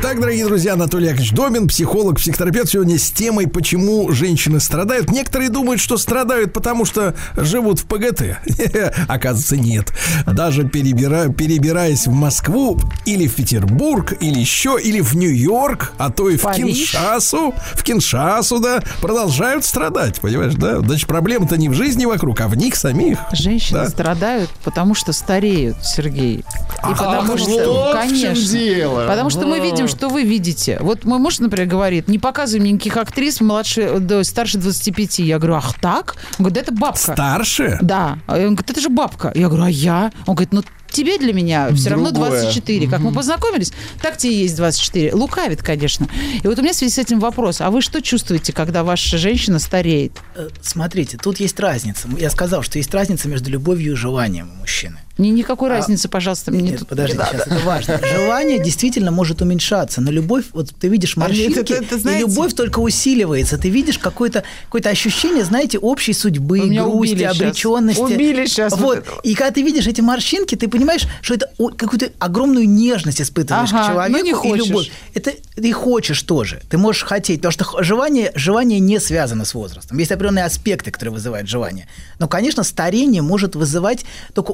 [0.00, 5.10] Итак, дорогие друзья, Анатолий Яковлевич Домин, психолог, психотерапевт, сегодня с темой, почему женщины страдают.
[5.10, 8.38] Некоторые думают, что страдают, потому что живут в ПГТ.
[9.08, 9.92] Оказывается, нет.
[10.24, 16.30] Даже перебира- перебираясь в Москву или в Петербург, или еще, или в Нью-Йорк, а то
[16.30, 16.92] и в Париж.
[16.92, 20.78] Киншасу, в Киншасу, да, продолжают страдать, понимаешь, да?
[20.78, 23.18] Значит, проблема-то не в жизни вокруг, а в них самих.
[23.32, 23.88] Женщины Да.
[23.88, 26.38] страдают, потому что стареют, Сергей.
[26.38, 28.48] И потому вот что, чем конечно.
[28.58, 29.06] дело.
[29.08, 29.60] Потому что мы А.
[29.60, 30.78] видим, что вы видите.
[30.80, 35.20] Вот мой муж, например, говорит, не показывай мне никаких актрис младше, да, старше 25.
[35.20, 36.16] Я говорю, ах так?
[36.38, 37.12] Он говорит, да это бабка.
[37.12, 37.78] Старше?
[37.80, 38.18] Да.
[38.26, 39.32] Он говорит, это же бабка.
[39.34, 40.12] Я говорю, а я?
[40.26, 42.30] Он говорит, ну тебе для меня все равно Другое.
[42.30, 42.88] 24.
[42.88, 45.14] Как мы познакомились, так тебе и есть 24.
[45.14, 46.08] Лукавит, конечно.
[46.42, 47.60] И вот у меня в связи с этим вопрос.
[47.60, 50.12] А вы что чувствуете, когда ваша женщина стареет?
[50.34, 52.08] Э, Смотрите, тут есть разница.
[52.18, 54.98] Я сказал, что есть разница между любовью и желанием у мужчины.
[55.18, 57.54] Ни, никакой разницы, пожалуйста, мне Нет, тут подожди, не сейчас надо.
[57.56, 58.00] это важно.
[58.06, 61.98] Желание действительно может уменьшаться, но любовь, вот ты видишь А нет, морщинки, это- это и
[61.98, 63.58] знаете- любовь только усиливается.
[63.58, 68.00] Ты видишь какое-то какое ощущение, знаете, общей судьбы, грусти, обреченности.
[68.00, 69.10] Убили щас вот это.
[69.24, 73.84] И когда ты видишь эти морщинки, ты понимаешь, что это какую-то огромную нежность испытываешь Ага,
[73.84, 74.66] к человеку ну не и хочешь.
[74.66, 74.90] любовь.
[75.14, 76.60] Это ты хочешь тоже.
[76.70, 79.98] Ты можешь хотеть, потому что желание, желание не связано с возрастом.
[79.98, 81.88] Есть определенные аспекты, которые вызывают желание.
[82.20, 84.04] Но, конечно, старение может вызывать
[84.34, 84.52] только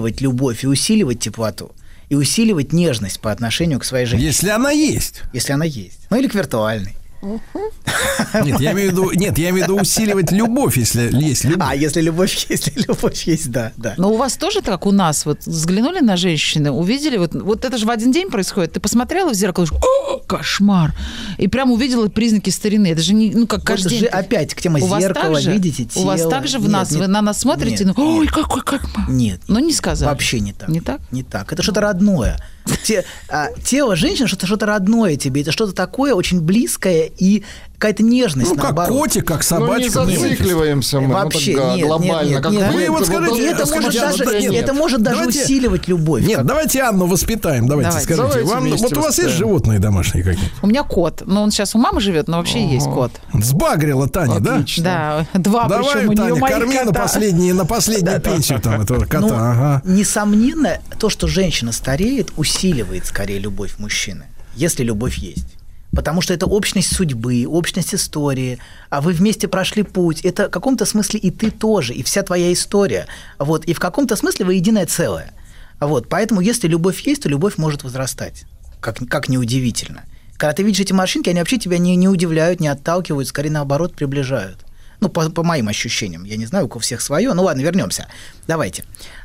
[0.00, 1.72] усиливать любовь и усиливать теплоту.
[2.08, 5.22] И усиливать нежность по отношению к своей женщине, Если она есть.
[5.32, 6.00] если она есть.
[6.10, 6.96] Ну или к виртуальной.
[7.22, 11.68] Нет, я имею в виду, нет, я имею в виду усиливать любовь, если есть любовь.
[11.70, 13.94] А, если любовь есть, если любовь есть, да, да.
[13.98, 17.64] Но у вас тоже так, как у нас, вот взглянули на женщины, увидели, вот, вот
[17.64, 18.72] это же в один день происходит.
[18.72, 19.66] Ты посмотрела в зеркало,
[20.10, 20.94] «О, кошмар.
[21.38, 22.88] И прям увидела признаки старины.
[22.88, 24.08] Это же не, ну, как Вот каждый же день.
[24.08, 25.52] опять к теме у вас зеркала, же?
[25.52, 26.30] видите, У вас тело.
[26.30, 28.32] так же в Нет, нас, нет, вы на нас смотрите, нет, ну, ой, нет.
[28.34, 28.82] какой, как...
[29.08, 29.40] Нет.
[29.48, 30.08] Ну, не сказали.
[30.08, 30.68] Вообще не так.
[30.68, 31.00] Не так?
[31.10, 31.52] Не так.
[31.52, 32.38] Это что-то родное.
[32.84, 35.42] Те- а, тело женщины что-то что-то родное тебе.
[35.42, 37.42] Это что-то такое очень близкое и
[37.80, 38.98] какая-то нежность, Ну, как наоборот.
[38.98, 39.42] котик, как Ну, не
[39.88, 39.98] собачка.
[40.00, 40.20] понимаете?
[40.20, 41.14] зацикливаемся мы.
[41.14, 42.28] Вообще, ну, так, нет, глобально.
[42.28, 44.52] нет, как нет, вы, Вы вот скажите, это может, даже, нет.
[44.64, 46.22] это может даже Давайте- усиливать любовь.
[46.22, 47.66] Нет, Как- давайте Анну воспитаем.
[47.66, 48.14] Давайте, Давайте.
[48.14, 48.44] скажите.
[48.44, 50.54] Давайте Вам, вот у вас есть животные домашние какие-то?
[50.60, 51.22] У меня кот.
[51.24, 53.12] Но он сейчас у мамы живет, но вообще есть кот.
[53.32, 54.56] Сбагрила Таня, да?
[54.56, 54.84] Отлично.
[55.32, 57.00] Да, два Давай, причем у нее Таня, корми на кота.
[57.00, 59.20] последние, на последнюю пенсию там этого кота.
[59.20, 59.82] Ну, ага.
[59.86, 65.46] несомненно, то, что женщина стареет, усиливает скорее любовь мужчины, если любовь есть.
[65.92, 68.58] Потому что это общность судьбы, общность истории,
[68.90, 70.20] а вы вместе прошли путь.
[70.20, 73.06] Это в каком-то смысле и ты тоже, и вся твоя история.
[73.38, 75.32] Вот, и в каком-то смысле вы единое целое.
[75.80, 78.44] Вот, поэтому если любовь есть, то любовь может возрастать.
[78.80, 80.04] Как, как неудивительно.
[80.36, 83.94] Когда ты видишь эти морщинки, они вообще тебя не, не удивляют, не отталкивают, скорее наоборот
[83.94, 84.64] приближают.
[85.00, 86.24] Ну, по, по моим ощущениям.
[86.24, 87.32] Я не знаю, у всех свое.
[87.32, 88.06] Ну ладно, вернемся.
[88.46, 88.84] Давайте.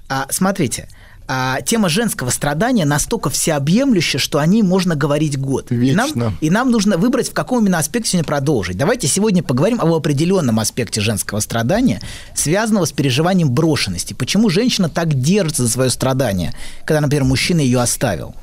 [0.09, 0.89] А, смотрите.
[1.27, 5.71] А, тема женского страдания настолько всеобъемлющая, что о ней можно говорить год.
[5.71, 6.07] И Вечно.
[6.13, 8.77] нам, и нам нужно выбрать, в каком именно аспекте сегодня продолжить.
[8.77, 11.99] Давайте сегодня поговорим об определенном аспекте женского страдания,
[12.35, 14.13] связанного с переживанием брошенности.
[14.13, 16.53] Почему женщина так держится за свое страдание,
[16.85, 18.35] когда, например, мужчина ее оставил.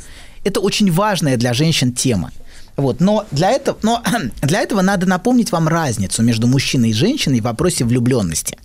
[0.43, 2.33] Это очень важная для женщин тема.
[2.77, 2.99] Вот.
[3.01, 4.03] Но, для этого, но
[4.43, 8.59] для этого надо напомнить вам разницу между мужчиной и женщиной в вопросе влюбленности.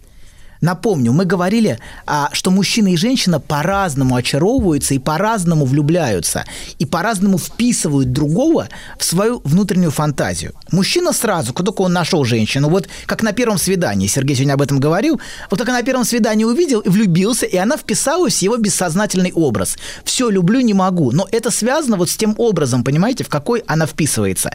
[0.62, 6.46] Напомню, мы говорили, а, что мужчина и женщина по-разному очаровываются и по-разному влюбляются,
[6.80, 10.54] и по-разному вписывают другого в свою внутреннюю фантазию.
[10.72, 14.62] Мужчина сразу, как только он нашел женщину, вот как на первом свидании, Сергей сегодня об
[14.62, 18.58] этом говорил, вот только на первом свидании увидел и влюбился, и она вписалась в его
[18.58, 19.78] бессознательный образ.
[20.04, 21.12] Все, люблю, не могу.
[21.12, 24.52] Но это связано вот с тем образом, понимаете, в какой она вписывается.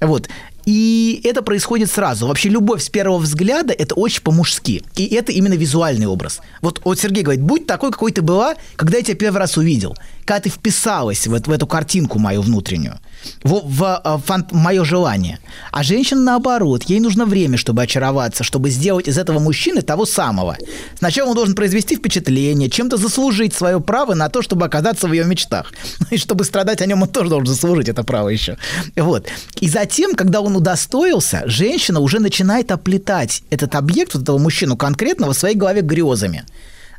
[0.00, 0.28] Вот.
[0.68, 2.26] И это происходит сразу.
[2.26, 4.84] Вообще любовь с первого взгляда– это очень по-мужски.
[4.96, 6.40] И это именно визуальный образ.
[6.60, 9.96] Вот, вот Сергей говорит, будь такой, какой ты была, когда я тебя первый раз увидел.
[10.26, 12.98] Когда ты вписалась в, в эту картинку мою внутреннюю.
[13.42, 15.38] В, в, в, в мое желание.
[15.72, 16.82] А женщина наоборот.
[16.82, 20.58] Ей нужно время, чтобы очароваться, чтобы сделать из этого мужчины того самого.
[20.98, 25.24] Сначала он должен произвести впечатление, чем-то заслужить свое право на то, чтобы оказаться в ее
[25.24, 25.72] мечтах.
[26.10, 28.58] И чтобы страдать о нем, он тоже должен заслужить это право еще.
[28.96, 29.26] Вот.
[29.60, 35.32] И затем, когда он удостоился, женщина уже начинает оплетать этот объект, вот этого мужчину конкретного,
[35.32, 36.44] в своей голове грезами.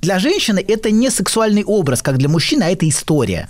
[0.01, 3.49] Для женщины это не сексуальный образ, как для мужчины, а это история.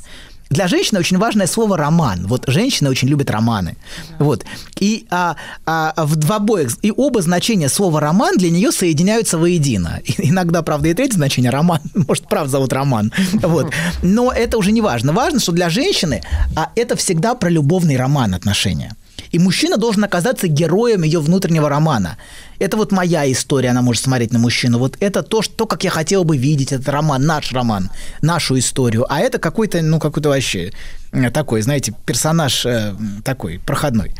[0.49, 2.25] Для женщины очень важное слово роман.
[2.25, 3.77] Вот женщины очень любят романы.
[4.17, 4.25] Да.
[4.25, 4.45] Вот.
[4.79, 5.35] И а,
[5.67, 10.01] а, в, в обоих, и оба значения слова роман для нее соединяются воедино.
[10.03, 11.81] И, иногда, правда, и третье значение роман.
[11.93, 13.13] Может, правда зовут роман.
[13.43, 13.71] Вот.
[14.01, 15.13] Но это уже не важно.
[15.13, 16.23] Важно, что для женщины
[16.55, 18.95] а, это всегда про любовный роман отношения.
[19.31, 22.17] И мужчина должен оказаться героем ее внутреннего романа.
[22.57, 24.79] Это вот моя история, она может смотреть на мужчину.
[24.79, 27.89] Вот это то, что, как я хотел бы видеть, это роман, наш роман,
[28.21, 29.05] нашу историю.
[29.09, 30.71] А это какой-то, ну, какой-то вообще
[31.11, 34.13] э, такой, знаете, персонаж э, такой, проходной.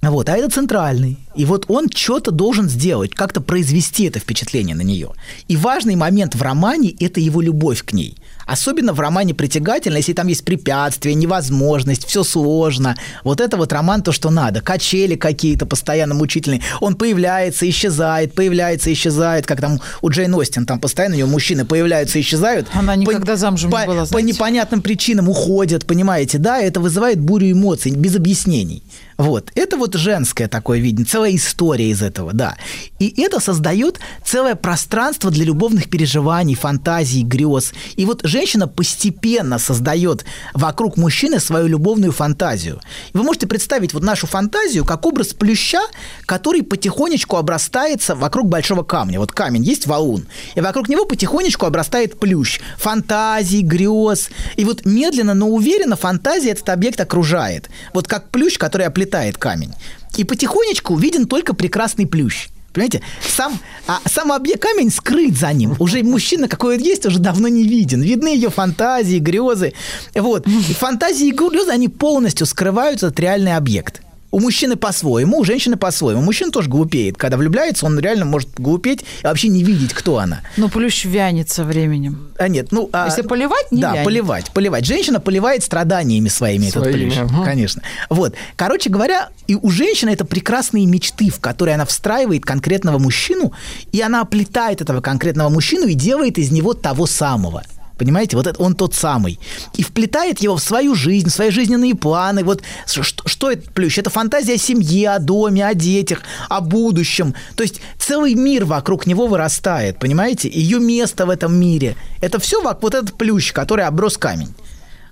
[0.00, 1.18] Вот, а это центральный.
[1.34, 5.10] И вот он что-то должен сделать, как-то произвести это впечатление на нее.
[5.48, 8.16] И важный момент в романе– это его любовь к ней–
[8.48, 12.96] Особенно в романе «Притягательно», если там есть препятствия, невозможность, все сложно.
[13.22, 14.62] Вот это вот роман то, что надо.
[14.62, 16.62] Качели какие-то постоянно мучительные.
[16.80, 21.66] Он появляется, исчезает, появляется, исчезает, как там у Джейн Остин, там постоянно у нее мужчины
[21.66, 22.68] появляются, исчезают.
[22.72, 24.14] Она никогда по, замужем по, не была, знаете.
[24.14, 28.82] По непонятным причинам уходят, понимаете, да, это вызывает бурю эмоций, без объяснений.
[29.18, 29.50] Вот.
[29.56, 32.56] Это вот женское такое видение, целая история из этого, да.
[33.00, 37.72] И это создает целое пространство для любовных переживаний, фантазий, грез.
[37.96, 42.80] И вот женщина постепенно создает вокруг мужчины свою любовную фантазию.
[43.12, 45.80] И вы можете представить вот нашу фантазию как образ плюща,
[46.24, 49.18] который потихонечку обрастается вокруг большого камня.
[49.18, 52.60] Вот камень есть валун, и вокруг него потихонечку обрастает плющ.
[52.76, 54.30] Фантазий, грез.
[54.54, 57.68] И вот медленно, но уверенно фантазия этот объект окружает.
[57.92, 59.72] Вот как плющ, который оплетает оплетает камень.
[60.16, 62.48] И потихонечку виден только прекрасный плющ.
[62.72, 65.74] Понимаете, сам, а сам объект камень скрыт за ним.
[65.78, 68.02] Уже мужчина, какой он есть, уже давно не виден.
[68.02, 69.72] Видны ее фантазии, грезы.
[70.14, 70.46] Вот.
[70.46, 74.02] И фантазии и грезы, они полностью скрывают этот реальный объект.
[74.30, 76.20] У мужчины по-своему, у женщины по-своему.
[76.20, 77.16] Мужчина тоже глупеет.
[77.16, 80.42] Когда влюбляется, он реально может глупеть и вообще не видеть, кто она.
[80.58, 82.28] Но плющ вянет со временем.
[82.38, 82.90] А нет, ну...
[82.92, 84.04] А, Если поливать, не Да, вянет.
[84.04, 84.84] поливать, поливать.
[84.84, 87.18] Женщина поливает страданиями своими, Своими, этот плющ.
[87.32, 87.44] ага.
[87.44, 87.82] Конечно.
[88.10, 88.34] Вот.
[88.56, 93.52] Короче говоря, и у женщины это прекрасные мечты, в которые она встраивает конкретного мужчину,
[93.92, 97.62] и она оплетает этого конкретного мужчину и делает из него того самого.
[97.98, 99.38] Понимаете, вот это он тот самый.
[99.74, 102.44] И вплетает его в свою жизнь, в свои жизненные планы.
[102.44, 103.98] Вот что, что это плющ?
[103.98, 107.34] Это фантазия о семье, о доме, о детях, о будущем.
[107.56, 110.48] То есть целый мир вокруг него вырастает, понимаете?
[110.48, 111.96] Ее место в этом мире.
[112.20, 114.54] Это все вот этот плющ, который оброс камень.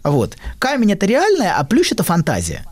[0.04, 0.36] Вот.
[0.60, 2.64] Камень это реальное, а плющ это фантазия.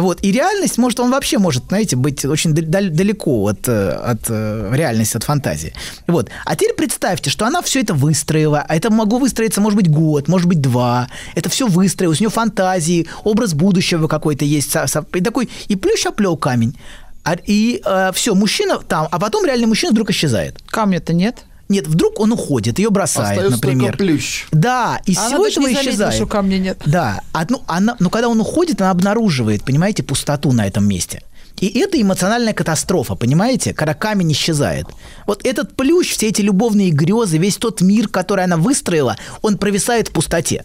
[0.00, 0.18] Вот.
[0.22, 4.70] И реальность, может, он вообще может, знаете, быть очень дал- далеко от, э, от э,
[4.74, 5.72] реальности, от фантазии.
[6.06, 6.30] Вот.
[6.44, 8.64] А теперь представьте, что она все это выстроила.
[8.68, 11.08] А это могло выстроиться, может быть, год, может быть, два.
[11.34, 12.20] Это все выстроилось.
[12.20, 14.74] У нее фантазии, образ будущего какой-то есть.
[15.14, 16.76] И такой, и плющ оплел камень.
[17.24, 17.82] А- И
[18.14, 20.58] все, мужчина там, а потом реальный мужчина вдруг исчезает.
[20.68, 21.44] Камня-то нет.
[21.68, 23.92] Нет, вдруг он уходит, ее бросает, Остается например.
[23.92, 24.46] только плющ.
[24.52, 26.14] Да, и Она всего этого не заметила, исчезает.
[26.14, 26.80] что камня нет.
[26.86, 31.22] Да, а, ну, она, но когда он уходит, она обнаруживает, понимаете, пустоту на этом месте.
[31.60, 34.86] И это эмоциональная катастрофа, понимаете, когда камень исчезает.
[35.26, 40.08] Вот этот плющ, все эти любовные грезы, весь тот мир, который она выстроила, он провисает
[40.08, 40.64] в пустоте.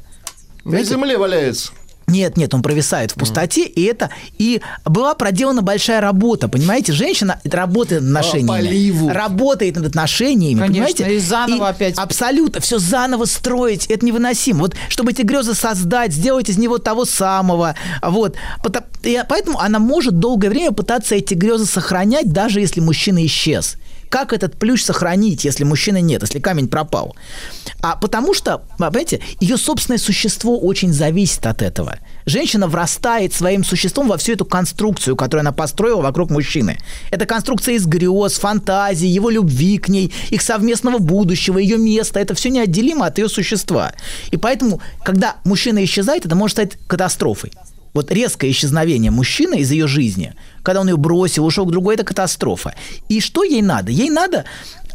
[0.64, 1.72] На земле валяется.
[2.14, 6.94] Нет, нет, он провисает в пустоте, и это и была проделана большая работа, понимаете?
[6.94, 9.10] Женщина работает над отношениями, поливу.
[9.10, 11.16] работает над отношениями, Конечно, понимаете?
[11.16, 11.96] и заново опять.
[11.98, 14.60] Абсолютно, все заново строить, это невыносимо.
[14.60, 18.36] Вот, чтобы эти грезы создать, сделать из него того самого, вот.
[19.04, 23.76] И Поэтому она может долгое время пытаться эти грезы сохранять, даже если мужчина исчез.
[24.14, 27.16] Как этот плющ сохранить, если мужчины нет, если камень пропал?
[27.82, 31.98] А потому что, понимаете, ее собственное существо очень зависит от этого.
[32.28, 36.78] Женщина врастает своим существом во всю эту конструкцию, которую она построила вокруг мужчины.
[37.10, 42.20] Это конструкция из грез, фантазий, его любви к ней, их совместного будущего, ее места.
[42.20, 43.94] Это все неотделимо от ее существа.
[44.30, 47.52] И поэтому, когда мужчина исчезает, это может стать катастрофой.
[47.94, 52.04] Вот резкое исчезновение мужчины из ее жизни, когда он ее бросил, ушел к другой, это
[52.04, 52.74] катастрофа.
[53.10, 53.92] И что ей надо?
[53.92, 54.46] Ей надо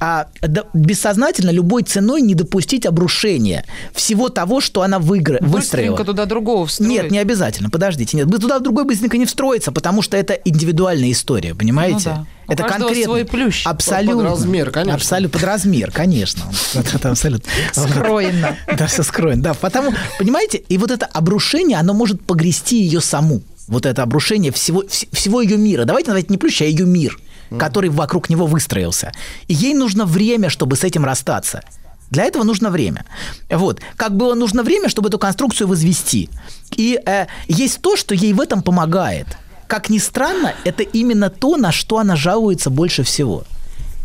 [0.01, 0.29] а,
[0.75, 5.57] бессознательно любой ценой не допустить обрушения всего того, что она выигра- выстроила.
[5.93, 6.91] Быстренько туда другого встроить.
[6.91, 7.71] Нет, не обязательно.
[7.71, 8.29] Подождите, нет.
[8.31, 12.11] Туда другой быстренько не встроится, потому что это индивидуальная история, понимаете?
[12.11, 12.27] Ну да.
[12.47, 13.05] У Это конкретно.
[13.05, 13.67] свой плющ.
[13.67, 14.23] Абсолютно.
[14.23, 14.95] Под размер, конечно.
[14.95, 16.43] Абсолютно под размер, конечно.
[16.75, 17.51] Это абсолютно.
[17.73, 18.57] Скроено.
[18.79, 19.43] Да, все скроено.
[19.43, 23.43] Да, потому, понимаете, и вот это обрушение, оно может погрести ее саму.
[23.69, 25.85] Вот это обрушение всего, вс- всего ее мира.
[25.85, 27.19] Давайте называть не плющ, а ее мир,
[27.59, 29.13] который вокруг него выстроился.
[29.47, 31.63] И ей нужно время, чтобы с этим расстаться.
[32.11, 33.05] Для этого нужно время.
[33.51, 33.81] Вот.
[33.97, 36.31] Как было нужно время, чтобы эту конструкцию возвести.
[36.77, 39.27] И э, есть то, что ей в этом помогает.
[39.67, 43.45] Как ни странно, это именно то, на что она жалуется больше всего.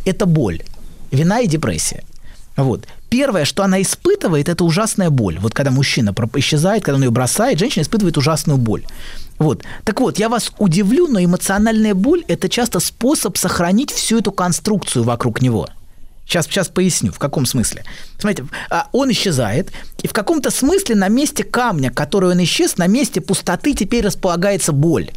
[0.06, 0.62] Это боль.
[1.12, 2.04] Вина и депрессия.
[2.58, 2.86] Вот.
[3.10, 5.38] Первое, что она испытывает, это ужасная боль.
[5.40, 8.84] Вот когда мужчина исчезает, когда он ее бросает, женщина испытывает ужасную боль.
[9.44, 9.64] Вот.
[9.84, 15.04] Так вот, я вас удивлю, но эмоциональная боль– это часто способ сохранить всю эту конструкцию
[15.04, 15.68] вокруг него.
[16.26, 17.84] Сейчас, сейчас поясню, в каком смысле.
[18.18, 22.88] Смотрите, а, он исчезает, и в каком-то смысле на месте камня, который он исчез, на
[22.88, 25.12] месте пустоты теперь располагается боль.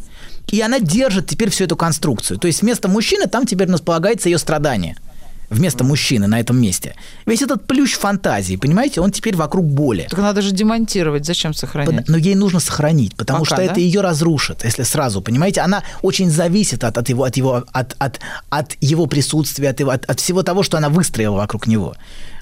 [0.51, 2.37] И она держит теперь всю эту конструкцию.
[2.37, 4.97] То есть вместо мужчины там теперь располагается ее страдание.
[5.49, 6.95] Вместо мужчины на этом месте.
[7.25, 10.07] Весь этот плющ фантазии, понимаете, он теперь вокруг боли.
[10.09, 11.25] Так надо же демонтировать.
[11.25, 12.09] Зачем сохранять?
[12.09, 13.71] Но ей нужно сохранить, потому Пока, что да?
[13.71, 17.95] это ее разрушит, если сразу, понимаете, она очень зависит от, от его, от его, от,
[17.97, 21.95] от, от его присутствия, от, его, от, от всего того, что она выстроила вокруг него.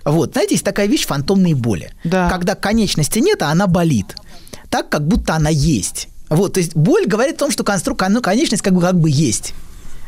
[0.03, 1.93] Вот, знаете, есть такая вещь фантомные боли.
[2.03, 2.29] Да.
[2.29, 4.15] Когда конечности нет, а она болит,
[4.69, 6.07] так как будто она есть.
[6.29, 9.09] Вот, то есть боль говорит о том, что конструк, ну, конечность как бы, как бы
[9.11, 9.53] есть.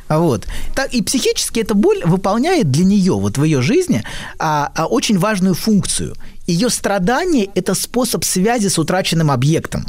[0.07, 0.47] А Вот.
[0.75, 4.03] Так, и психически эта боль выполняет для нее, вот в ее жизни,
[4.39, 6.15] а, а, очень важную функцию.
[6.45, 9.85] Ее страдание– это способ связи с утраченным объектом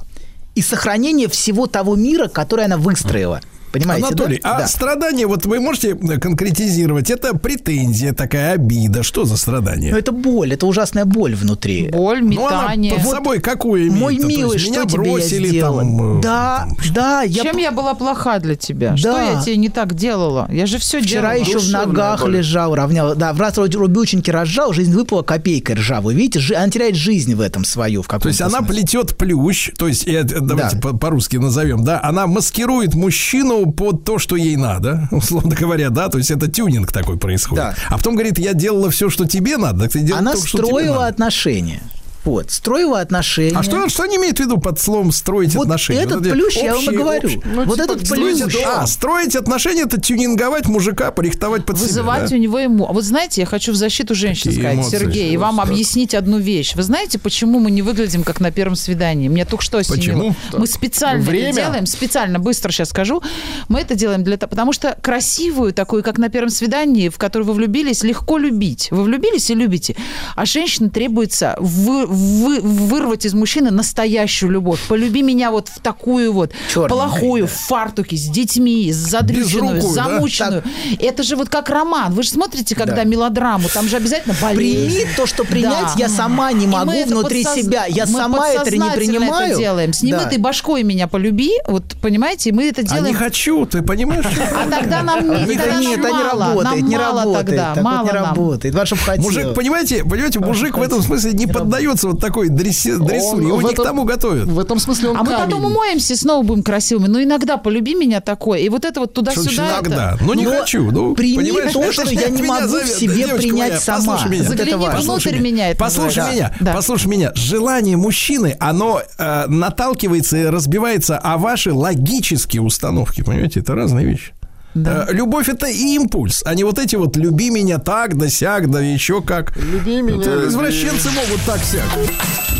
[0.55, 3.41] и сохранение всего того мира, который она выстроила.
[3.73, 4.57] Понимаете, Анатолий, да?
[4.57, 4.67] а Да.
[4.67, 9.93] страдание, вот вы можете конкретизировать, это претензия такая, обида, что за страдание?
[9.93, 11.89] Но это боль, это ужасная боль внутри.
[11.89, 12.95] Боль, Ну, метание.
[12.95, 14.01] под собой какую имеет?
[14.01, 15.81] Мой То есть милый, меня что тебе я бросили сделала?
[15.83, 16.19] там...
[16.19, 18.97] э, Да, там, да, я Чем я была плоха для тебя?
[18.97, 19.23] Что Да.
[19.33, 20.49] я тебе не так делала?
[20.53, 21.49] Я же все Вчера делала.
[21.49, 23.15] еще в ногах лежал, равнял.
[23.15, 26.17] Да, в раз вроде рубюченьки разжал, жизнь выпала копейкой ржавую.
[26.17, 28.03] Видите, жи- она теряет жизнь в этом свою.
[28.03, 28.83] В То есть каком-то она смысле.
[28.83, 30.83] плетет плющ, то есть, э, давайте Да.
[30.91, 36.09] по- по-русски назовем, да, она маскирует мужчину под то, что ей надо, условно говоря, да,
[36.09, 37.64] то есть это тюнинг такой происходит.
[37.64, 37.75] Да.
[37.88, 40.59] А потом говорит, я делала все, что тебе надо, так ты делала Она только, что
[40.59, 41.07] тебе строила надо.
[41.09, 41.83] отношения.
[42.25, 43.57] Вот, строила отношения.
[43.57, 46.01] А что, что они имеют в виду под словом строить Вот отношения?
[46.03, 47.29] этот эти плющ, я вам и говорю.
[47.29, 48.57] общие- вот типа этот Строить, плющ.
[48.67, 52.37] а, строить отношения это тюнинговать мужика, порихтовать под Вызывать себя.
[52.37, 52.87] у него ему.
[52.87, 55.73] А Вот знаете, я хочу в защиту женщин Какие сказать, эмоции, Сергей, и вам Господи.
[55.75, 56.75] объяснить одну вещь.
[56.75, 59.29] Вы знаете, почему мы не выглядим как на первом свидании?
[59.29, 59.99] Мне только что осенило.
[59.99, 60.37] Почему?
[60.59, 61.53] Мы специально это Время?
[61.55, 63.23] делаем, специально, быстро сейчас скажу.
[63.69, 67.47] Мы это делаем для того, потому что красивую такую, как на первом свидании, в которую
[67.47, 68.89] вы влюбились, легко любить.
[68.91, 69.97] Вы влюбились и любите.
[70.35, 74.81] А женщине требуется вы- вы- вырвать из мужчины настоящую любовь.
[74.88, 77.49] Полюби меня вот в такую вот Чёрненькой, плохую, да.
[77.49, 80.05] в фартуке, с детьми, с задрюченную, Безрукую, да?
[80.05, 80.62] замученную.
[81.01, 82.12] Это же вот как роман.
[82.12, 83.05] Вы же смотрите, когда Да.
[83.05, 84.97] мелодраму, там же обязательно болезнь.
[84.97, 85.94] Прими то, что принять Да.
[85.97, 87.85] я сама не могу внутри подсоз- себя.
[87.87, 89.49] Я мы сама это не принимаю.
[89.53, 89.92] Это делаем.
[89.92, 90.07] С Да.
[90.07, 93.14] немытой башкой меня полюби, вот понимаете, мы это А не делаем.
[93.16, 94.25] хочу, ты понимаешь?
[94.55, 97.83] А тогда нам не, Да тогда нет, нам это не работает, не мало работает.
[97.83, 98.75] мало не работает.
[99.18, 103.47] Мужик, понимаете, понимаете, мужик в этом смысле не поддается вот такой дрессе- дрессуре.
[103.49, 104.47] Его не к этом- тому готовят.
[104.47, 105.45] В этом смысле он А мы камень.
[105.45, 107.07] потом умоемся, и снова будем красивыми.
[107.09, 108.61] Но иногда полюби меня такое.
[108.61, 109.81] И вот это вот туда-сюда.
[109.81, 110.15] иногда.
[110.15, 110.91] это- Ну, не Но хочу.
[110.91, 114.13] Ну, прими то, это что я не могу в себе Девочка принять моя, сама.
[114.15, 114.45] Послушай меня.
[114.45, 115.69] Загляни Это внутрь Послушай меня.
[115.71, 116.73] это Послушай меня, Да.
[116.75, 117.33] послушай меня.
[117.35, 123.23] Желание мужчины, оно э, наталкивается и разбивается о ваши логические установки.
[123.23, 124.33] Понимаете, это разные вещи.
[124.75, 125.07] Да.
[125.09, 128.81] Э, Любовь это импульс, а не вот эти вот люби меня так, да сяк, да
[128.81, 129.57] еще как.
[129.57, 130.49] Люби меня, Это люби.
[130.49, 131.85] извращенцы могут так сяк.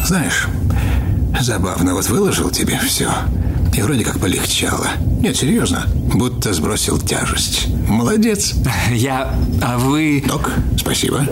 [0.07, 0.47] Знаешь,
[1.40, 3.11] забавно, вот выложил тебе все.
[3.77, 4.88] И вроде как полегчало.
[5.21, 7.66] Нет, серьезно, будто сбросил тяжесть.
[7.88, 8.55] Молодец.
[8.90, 9.35] Я...
[9.62, 10.25] А вы...
[10.27, 11.25] Док, спасибо.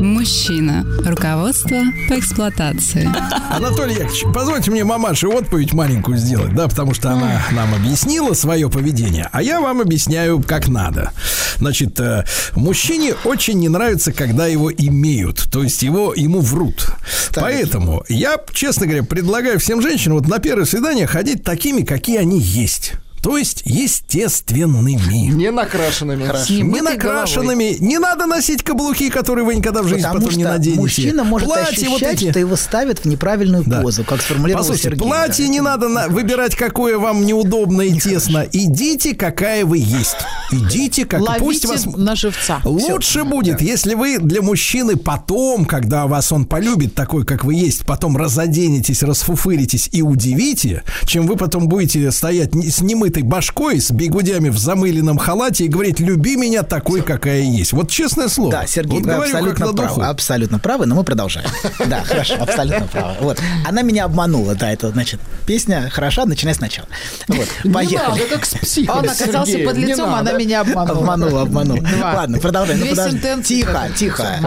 [0.00, 0.86] Мужчина.
[1.04, 3.06] Руководство по эксплуатации.
[3.50, 8.70] Анатолий Яковлевич, позвольте мне мамаше отповедь маленькую сделать, да, потому что она нам объяснила свое
[8.70, 11.12] поведение, а я вам объясняю, как надо.
[11.58, 16.86] Значит, э, мужчине очень не нравится, когда его имеют, то есть его ему врут.
[17.34, 22.40] Поэтому я, честно говоря, предлагаю всем женщинам вот на первое свидание ходить такими, какие они
[22.40, 22.94] есть.
[23.22, 25.30] То есть естественными.
[25.32, 26.24] Не накрашенными.
[26.62, 27.76] Не накрашенными.
[27.80, 30.80] Не надо носить каблуки, которые вы никогда в жизни Потому потом не что наденете.
[30.80, 32.30] мужчина может Платья вот ощущать, эти.
[32.30, 33.82] что его ставят в неправильную Да.
[33.82, 35.00] позу, как сформулировал Послушайте, Сергей.
[35.08, 35.52] платье да.
[35.52, 38.46] не надо на- выбирать, какое вам неудобно и тесно.
[38.52, 40.16] Идите, какая вы есть.
[40.52, 42.60] Идите, как пусть Ловите вас на живца.
[42.64, 47.84] Лучше будет, если вы для мужчины потом, когда вас он полюбит такой, как вы есть,
[47.86, 53.90] потом разоденетесь, расфуфыритесь и удивите, чем вы потом будете стоять не- с немытой башкой, с
[53.90, 57.72] бегудями в замыленном халате и говорить, люби меня такой, какая есть.
[57.72, 58.52] Вот честное слово.
[58.52, 59.88] Да, Сергей, вот вы говорю, абсолютно правы.
[59.88, 60.02] духу.
[60.02, 61.48] Абсолютно правы, но мы продолжаем.
[61.86, 63.16] Да, хорошо, абсолютно правы.
[63.20, 63.38] Вот.
[63.66, 66.88] Она меня обманула, да, это, значит, песня хороша, начинай сначала.
[67.28, 68.20] Вот, Не поехали.
[68.20, 68.98] надо, как с психом.
[68.98, 70.98] Он оказался Сергей, под лицом, она меня обманула.
[70.98, 71.80] Обманула, обманула.
[71.80, 72.14] Два.
[72.14, 72.76] Ладно, продолжай.
[72.76, 74.38] ну, Тихо, тихо.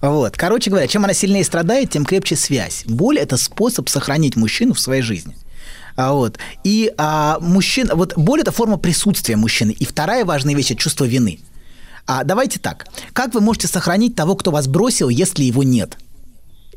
[0.00, 0.36] Вот.
[0.36, 2.84] Короче говоря, чем она сильнее страдает, тем крепче связь.
[2.86, 5.34] Боль– это способ сохранить мужчину в своей жизни.
[5.96, 6.38] А вот.
[6.64, 9.70] И а, мужчина, вот боль– это форма присутствия мужчины.
[9.70, 11.40] И вторая важная вещь– это чувство вины.
[12.06, 12.86] А давайте так.
[13.12, 15.96] Как вы можете сохранить того, кто вас бросил, если его нет?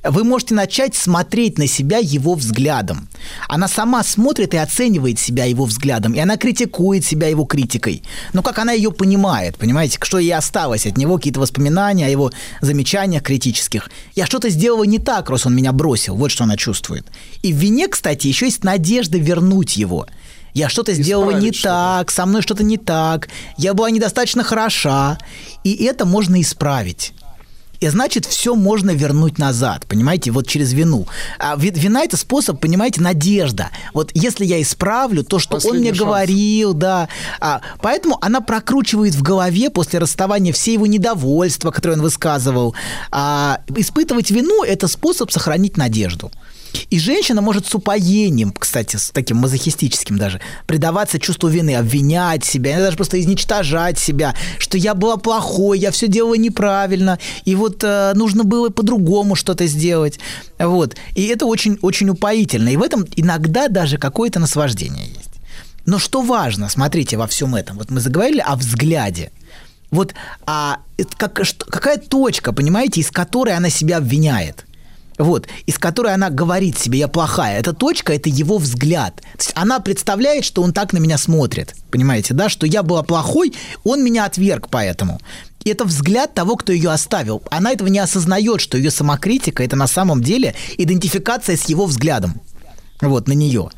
[0.04, 3.10] Вы можете начать смотреть на себя его взглядом.
[3.48, 8.04] Она сама смотрит и оценивает себя его взглядом, и она критикует себя его критикой.
[8.34, 12.32] Но как она ее понимает, понимаете, что ей осталось от него, какие-то воспоминания о его
[12.62, 13.90] замечаниях критических.
[14.16, 16.16] Я что-то сделала не так, раз он меня бросил.
[16.16, 17.06] Вот что она чувствует.
[17.42, 20.08] И в вине, кстати, еще есть надежда вернуть его.
[20.54, 21.70] Я что-то сделала не что-то.
[21.70, 25.20] так, со мной что-то не так, я была недостаточно хороша.
[25.64, 27.14] И это можно исправить.
[27.80, 31.08] И значит, все можно вернуть назад, понимаете, вот через вину.
[31.40, 33.70] А ви- вина это способ, понимаете, надежда.
[33.94, 36.00] Вот если я исправлю то, что он Последний мне шанс.
[36.08, 37.08] говорил, да.
[37.40, 42.76] А, поэтому она прокручивает в голове после расставания все его недовольства, которые он высказывал.
[43.12, 46.32] А, испытывать вину это способ сохранить надежду.
[46.90, 52.72] И женщина может с упоением, кстати, с таким мазохистическим даже, предаваться чувству вины, обвинять себя,
[52.72, 57.84] иногда даже просто изничтожать себя, что я была плохой, я все делала неправильно, и вот
[57.84, 60.20] э, нужно было по-другому что-то сделать.
[60.60, 60.96] Вот.
[61.16, 62.70] И это очень, очень упоительно.
[62.70, 65.28] И в этом иногда даже какое-то наслаждение есть.
[65.86, 69.32] Но что важно, смотрите, во всем этом, вот мы заговорили о взгляде.
[69.90, 70.14] Вот
[70.46, 70.80] а,
[71.16, 74.67] как, что- какая точка, понимаете, из которой она себя обвиняет?
[75.18, 77.60] Вот, из которой она говорит себе, я плохая.
[77.60, 79.16] Эта точка– это его взгляд.
[79.16, 81.76] То есть она представляет, что он так на меня смотрит.
[81.90, 82.50] Понимаете, да?
[82.50, 83.54] Что я была плохой,
[83.84, 85.20] он меня отверг поэтому.
[85.64, 87.42] И это взгляд того, кто ее оставил.
[87.50, 92.40] Она этого не осознает, что ее самокритика– это на самом деле идентификация с его взглядом.
[93.02, 93.70] Вот, на нее.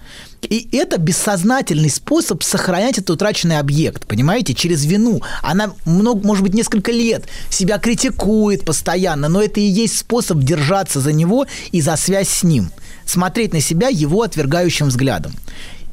[0.41, 5.21] И это бессознательный способ сохранять этот утраченный объект, понимаете, через вину.
[5.41, 11.01] Она, много, может быть, несколько лет себя критикует постоянно, но это и есть способ держаться
[11.01, 12.71] за него и за связь с ним.
[13.05, 15.33] Смотреть на себя его отвергающим взглядом.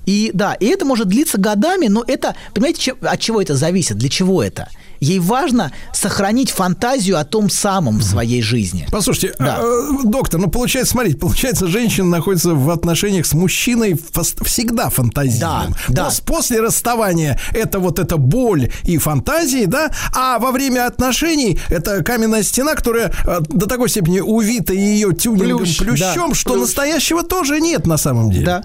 [0.06, 4.08] И да, и это может длиться годами, но это, понимаете, от чего это зависит, для
[4.08, 4.68] чего это?
[5.00, 8.86] Ей важно сохранить фантазию о том самом в своей жизни.
[8.90, 9.58] Послушайте, Да.
[9.60, 13.98] э, доктор, ну получается, смотрите, получается, женщина находится в отношениях с мужчиной
[14.44, 15.40] всегда фантазийным.
[15.40, 16.08] Да, да.
[16.08, 22.02] Пос- После расставания это вот эта боль и фантазии, да, а во время отношений это
[22.02, 26.60] каменная стена, которая э, до такой степени увита ее тюнингом, Плющ, плющом, да, что плющ.
[26.62, 28.46] настоящего тоже нет на самом деле.
[28.46, 28.62] Да.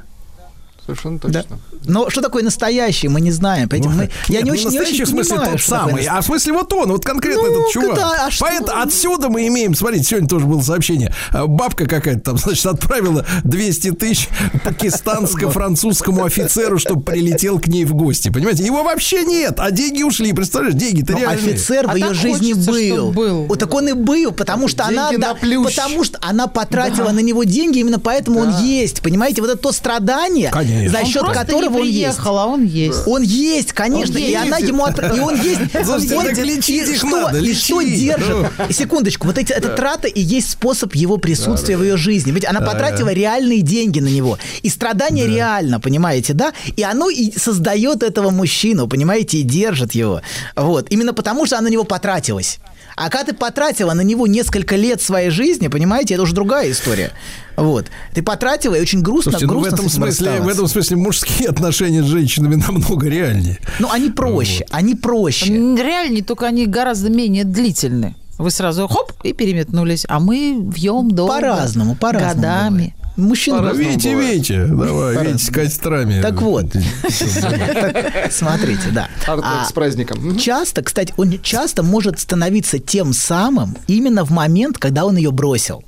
[0.96, 1.42] Совершенно Да.
[1.42, 1.60] точно.
[1.86, 3.68] Но что такое настоящий, мы не знаем.
[3.70, 5.70] Поэтому мы, я Нет, не ну, очень, не настоящий очень в смысле понимаю, тот что
[5.70, 7.96] самый, а в смысле вот он, вот конкретно Ну, этот чувак.
[7.96, 8.46] да, а что?
[8.46, 13.26] Поэтому отсюда мы имеем, смотрите, сегодня тоже было сообщение, а, бабка какая-то там, значит, отправила
[13.44, 14.30] 200 тысяч
[14.64, 18.64] пакистанско-французскому офицеру, чтобы прилетел к ней в гости, понимаете?
[18.66, 21.54] Его вообще нет, а деньги ушли, представляешь, деньги-то Ну, реальные.
[21.56, 23.12] офицер А в ее так жизни хочется, был.
[23.12, 23.46] был.
[23.46, 25.76] Вот так он и был, потому что она, Деньги да, на плющ.
[25.76, 29.02] потому что она потратила на него деньги, именно поэтому он есть.
[29.02, 30.81] Понимаете, вот это то страдание, Конечно.
[30.90, 31.94] За Он счет просто которого не он есть.
[32.18, 33.00] приехал, а он есть.
[33.08, 34.68] Он есть, конечно, Он и она ездит.
[34.70, 35.60] ему отра- и он есть.
[35.86, 38.48] Слушайте, он лечить и их что, надо, и что держит?
[38.70, 42.32] И секундочку, вот эти, эта трата и есть способ его присутствия в ее жизни.
[42.32, 44.38] Ведь она потратила реальные деньги на него.
[44.62, 46.54] И страдание реально, понимаете, да?
[46.76, 50.22] И оно и создает этого мужчину, понимаете, и держит его.
[50.56, 50.88] Вот.
[50.90, 52.60] Именно потому, что она на него потратилась.
[53.04, 57.12] А когда ты потратила на него несколько лет своей жизни, понимаете, это уже другая история.
[57.56, 57.88] Вот.
[58.14, 60.68] Ты потратила, и очень грустно, Слушайте, ну в грустно этом с этим смысле, в этом
[60.68, 63.58] смысле мужские отношения с женщинами намного реальнее.
[63.80, 65.48] Ну, они проще, они проще.
[65.48, 68.16] Реальнее, только они гораздо менее длительны.
[68.38, 71.34] Вы сразу хоп и переметнулись, а мы вьем долго.
[71.34, 72.36] По-разному, по-разному.
[72.36, 72.72] Годами.
[72.72, 73.01] бывает.
[73.18, 74.32] Мужчина Ну, По-разному Видите, бывает.
[74.34, 76.22] видите, давай, видите, с кострами.
[76.22, 76.66] Так вот.
[78.32, 79.10] Смотрите, да.
[79.28, 80.38] А с праздником.
[80.38, 85.84] Часто, кстати, он часто может становиться тем самым именно в момент, когда он ее бросил.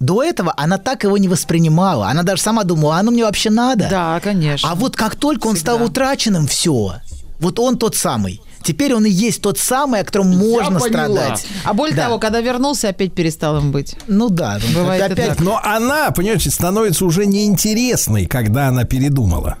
[0.00, 2.08] До этого она так его не воспринимала.
[2.08, 3.88] Она даже сама думала, а оно мне вообще надо?
[3.90, 4.70] Да, конечно.
[4.70, 6.96] А вот как только он стал утраченным, все.
[7.40, 8.40] Вот он тот самый.
[8.68, 11.14] Теперь он и есть тот самый, о котором можно поняла.
[11.14, 11.46] страдать.
[11.64, 12.04] А более Да.
[12.04, 13.96] того, когда вернулся, опять перестал им быть.
[14.08, 15.40] Ну да, Бывает и опять так.
[15.40, 19.56] Но она, понимаете, становится уже неинтересной, когда она передумала.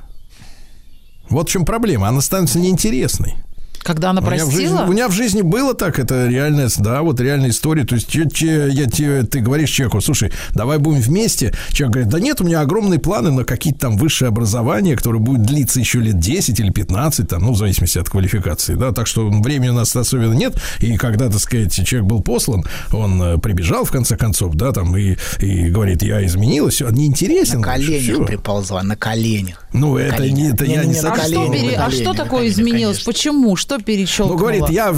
[1.30, 2.08] Вот в чем проблема.
[2.08, 3.36] Она становится неинтересной.
[3.82, 6.68] Когда она У меня, в жизни, простила, у меня в жизни было так, это реальная,
[6.78, 7.84] да, вот реальная история.
[7.84, 11.54] То есть че- че- я, те- ты говоришь человеку, слушай, давай будем вместе.
[11.72, 15.42] Человек говорит, да нет, у меня огромные планы на какие-то там высшее образование, которое будет
[15.42, 19.28] длиться еще лет 10 или 15, там, ну, в зависимости от квалификации, да, так что
[19.28, 20.54] времени у нас особенно нет.
[20.80, 24.96] И когда, так сказать, человек был послан, он э, прибежал в конце концов, да, там,
[24.96, 27.60] и, и говорит, я изменилась, он неинтересен.
[27.60, 29.66] на коленях приползла, на коленях.
[29.72, 30.40] Ну, это колени.
[30.40, 32.48] не, это я Не-не-не, не на а что, на а что колени, на такое колени,
[32.52, 32.96] изменилось?
[32.98, 33.12] конечно.
[33.12, 33.56] Почему?
[33.84, 34.36] Перещелкнуло?
[34.38, 34.88] Ну, говорит, я,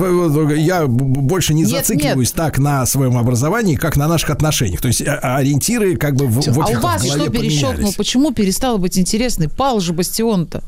[0.57, 4.81] я больше не Нет, зацикливаюсь так на своем образовании, как на наших отношениях.
[4.81, 7.93] То есть а- ориентиры как бы в, в А у вас в что перещелкнуло?
[7.97, 9.49] Почему перестало быть интересной?
[9.49, 10.63] Пал же бастион-то.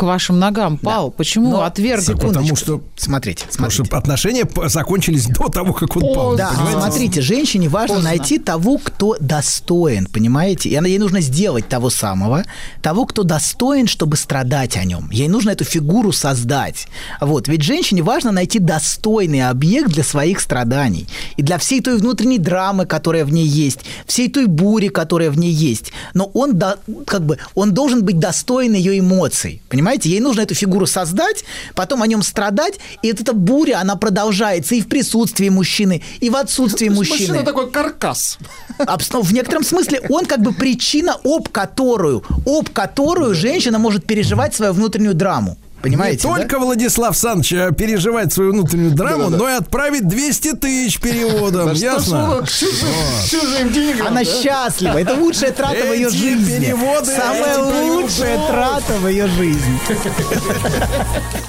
[0.00, 1.10] К вашим ногам пал.
[1.10, 2.02] Почему Но отверг?
[2.06, 3.84] Потому что, Смотрите, потому смотрите.
[3.84, 6.36] что отношения закончились до того, как он пал.
[6.36, 6.80] Да, понимаете?
[6.80, 8.08] смотрите, женщине важно Поздно.
[8.08, 10.70] найти того, кто достоин, понимаете?
[10.70, 12.44] И она, ей нужно сделать того самого,
[12.80, 15.10] того, кто достоин, чтобы страдать о нем.
[15.10, 16.88] Ей нужно эту фигуру создать.
[17.20, 21.08] Вот, ведь женщине важно найти достойный объект для своих страданий.
[21.36, 25.38] И для всей той внутренней драмы, которая в ней есть, всей той бури, которая в
[25.38, 25.92] ней есть.
[26.14, 26.58] Но он,
[27.04, 29.60] как бы, он должен быть достоин ее эмоций.
[29.68, 29.89] Понимаете?
[30.06, 34.74] Ей нужно эту фигуру создать, потом о нем страдать, и вот эта буря, она продолжается
[34.74, 37.18] и в присутствии мужчины, и в отсутствии То мужчины.
[37.28, 38.38] Мужчина такой каркас.
[38.78, 44.54] Абс- В некотором смысле он как бы причина, об которую, об которую женщина может переживать
[44.54, 45.56] свою внутреннюю драму.
[45.82, 46.28] Понимаете?
[46.28, 46.40] Не да?
[46.40, 49.36] только Владислав Санч э, переживает свою внутреннюю драму, Да-да-да.
[49.38, 51.66] но и отправить 200 тысяч переводом.
[51.68, 52.44] Да Ясно?
[52.46, 54.24] чужим, деньгам, Она да?
[54.24, 54.98] счастлива.
[54.98, 56.58] Это лучшая трата в ее жизни.
[56.66, 59.80] переводы, Самая лучшая трата в ее жизни.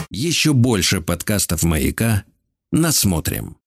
[0.09, 2.23] Еще больше подкастов «Маяка»
[2.71, 3.57] насмотрим.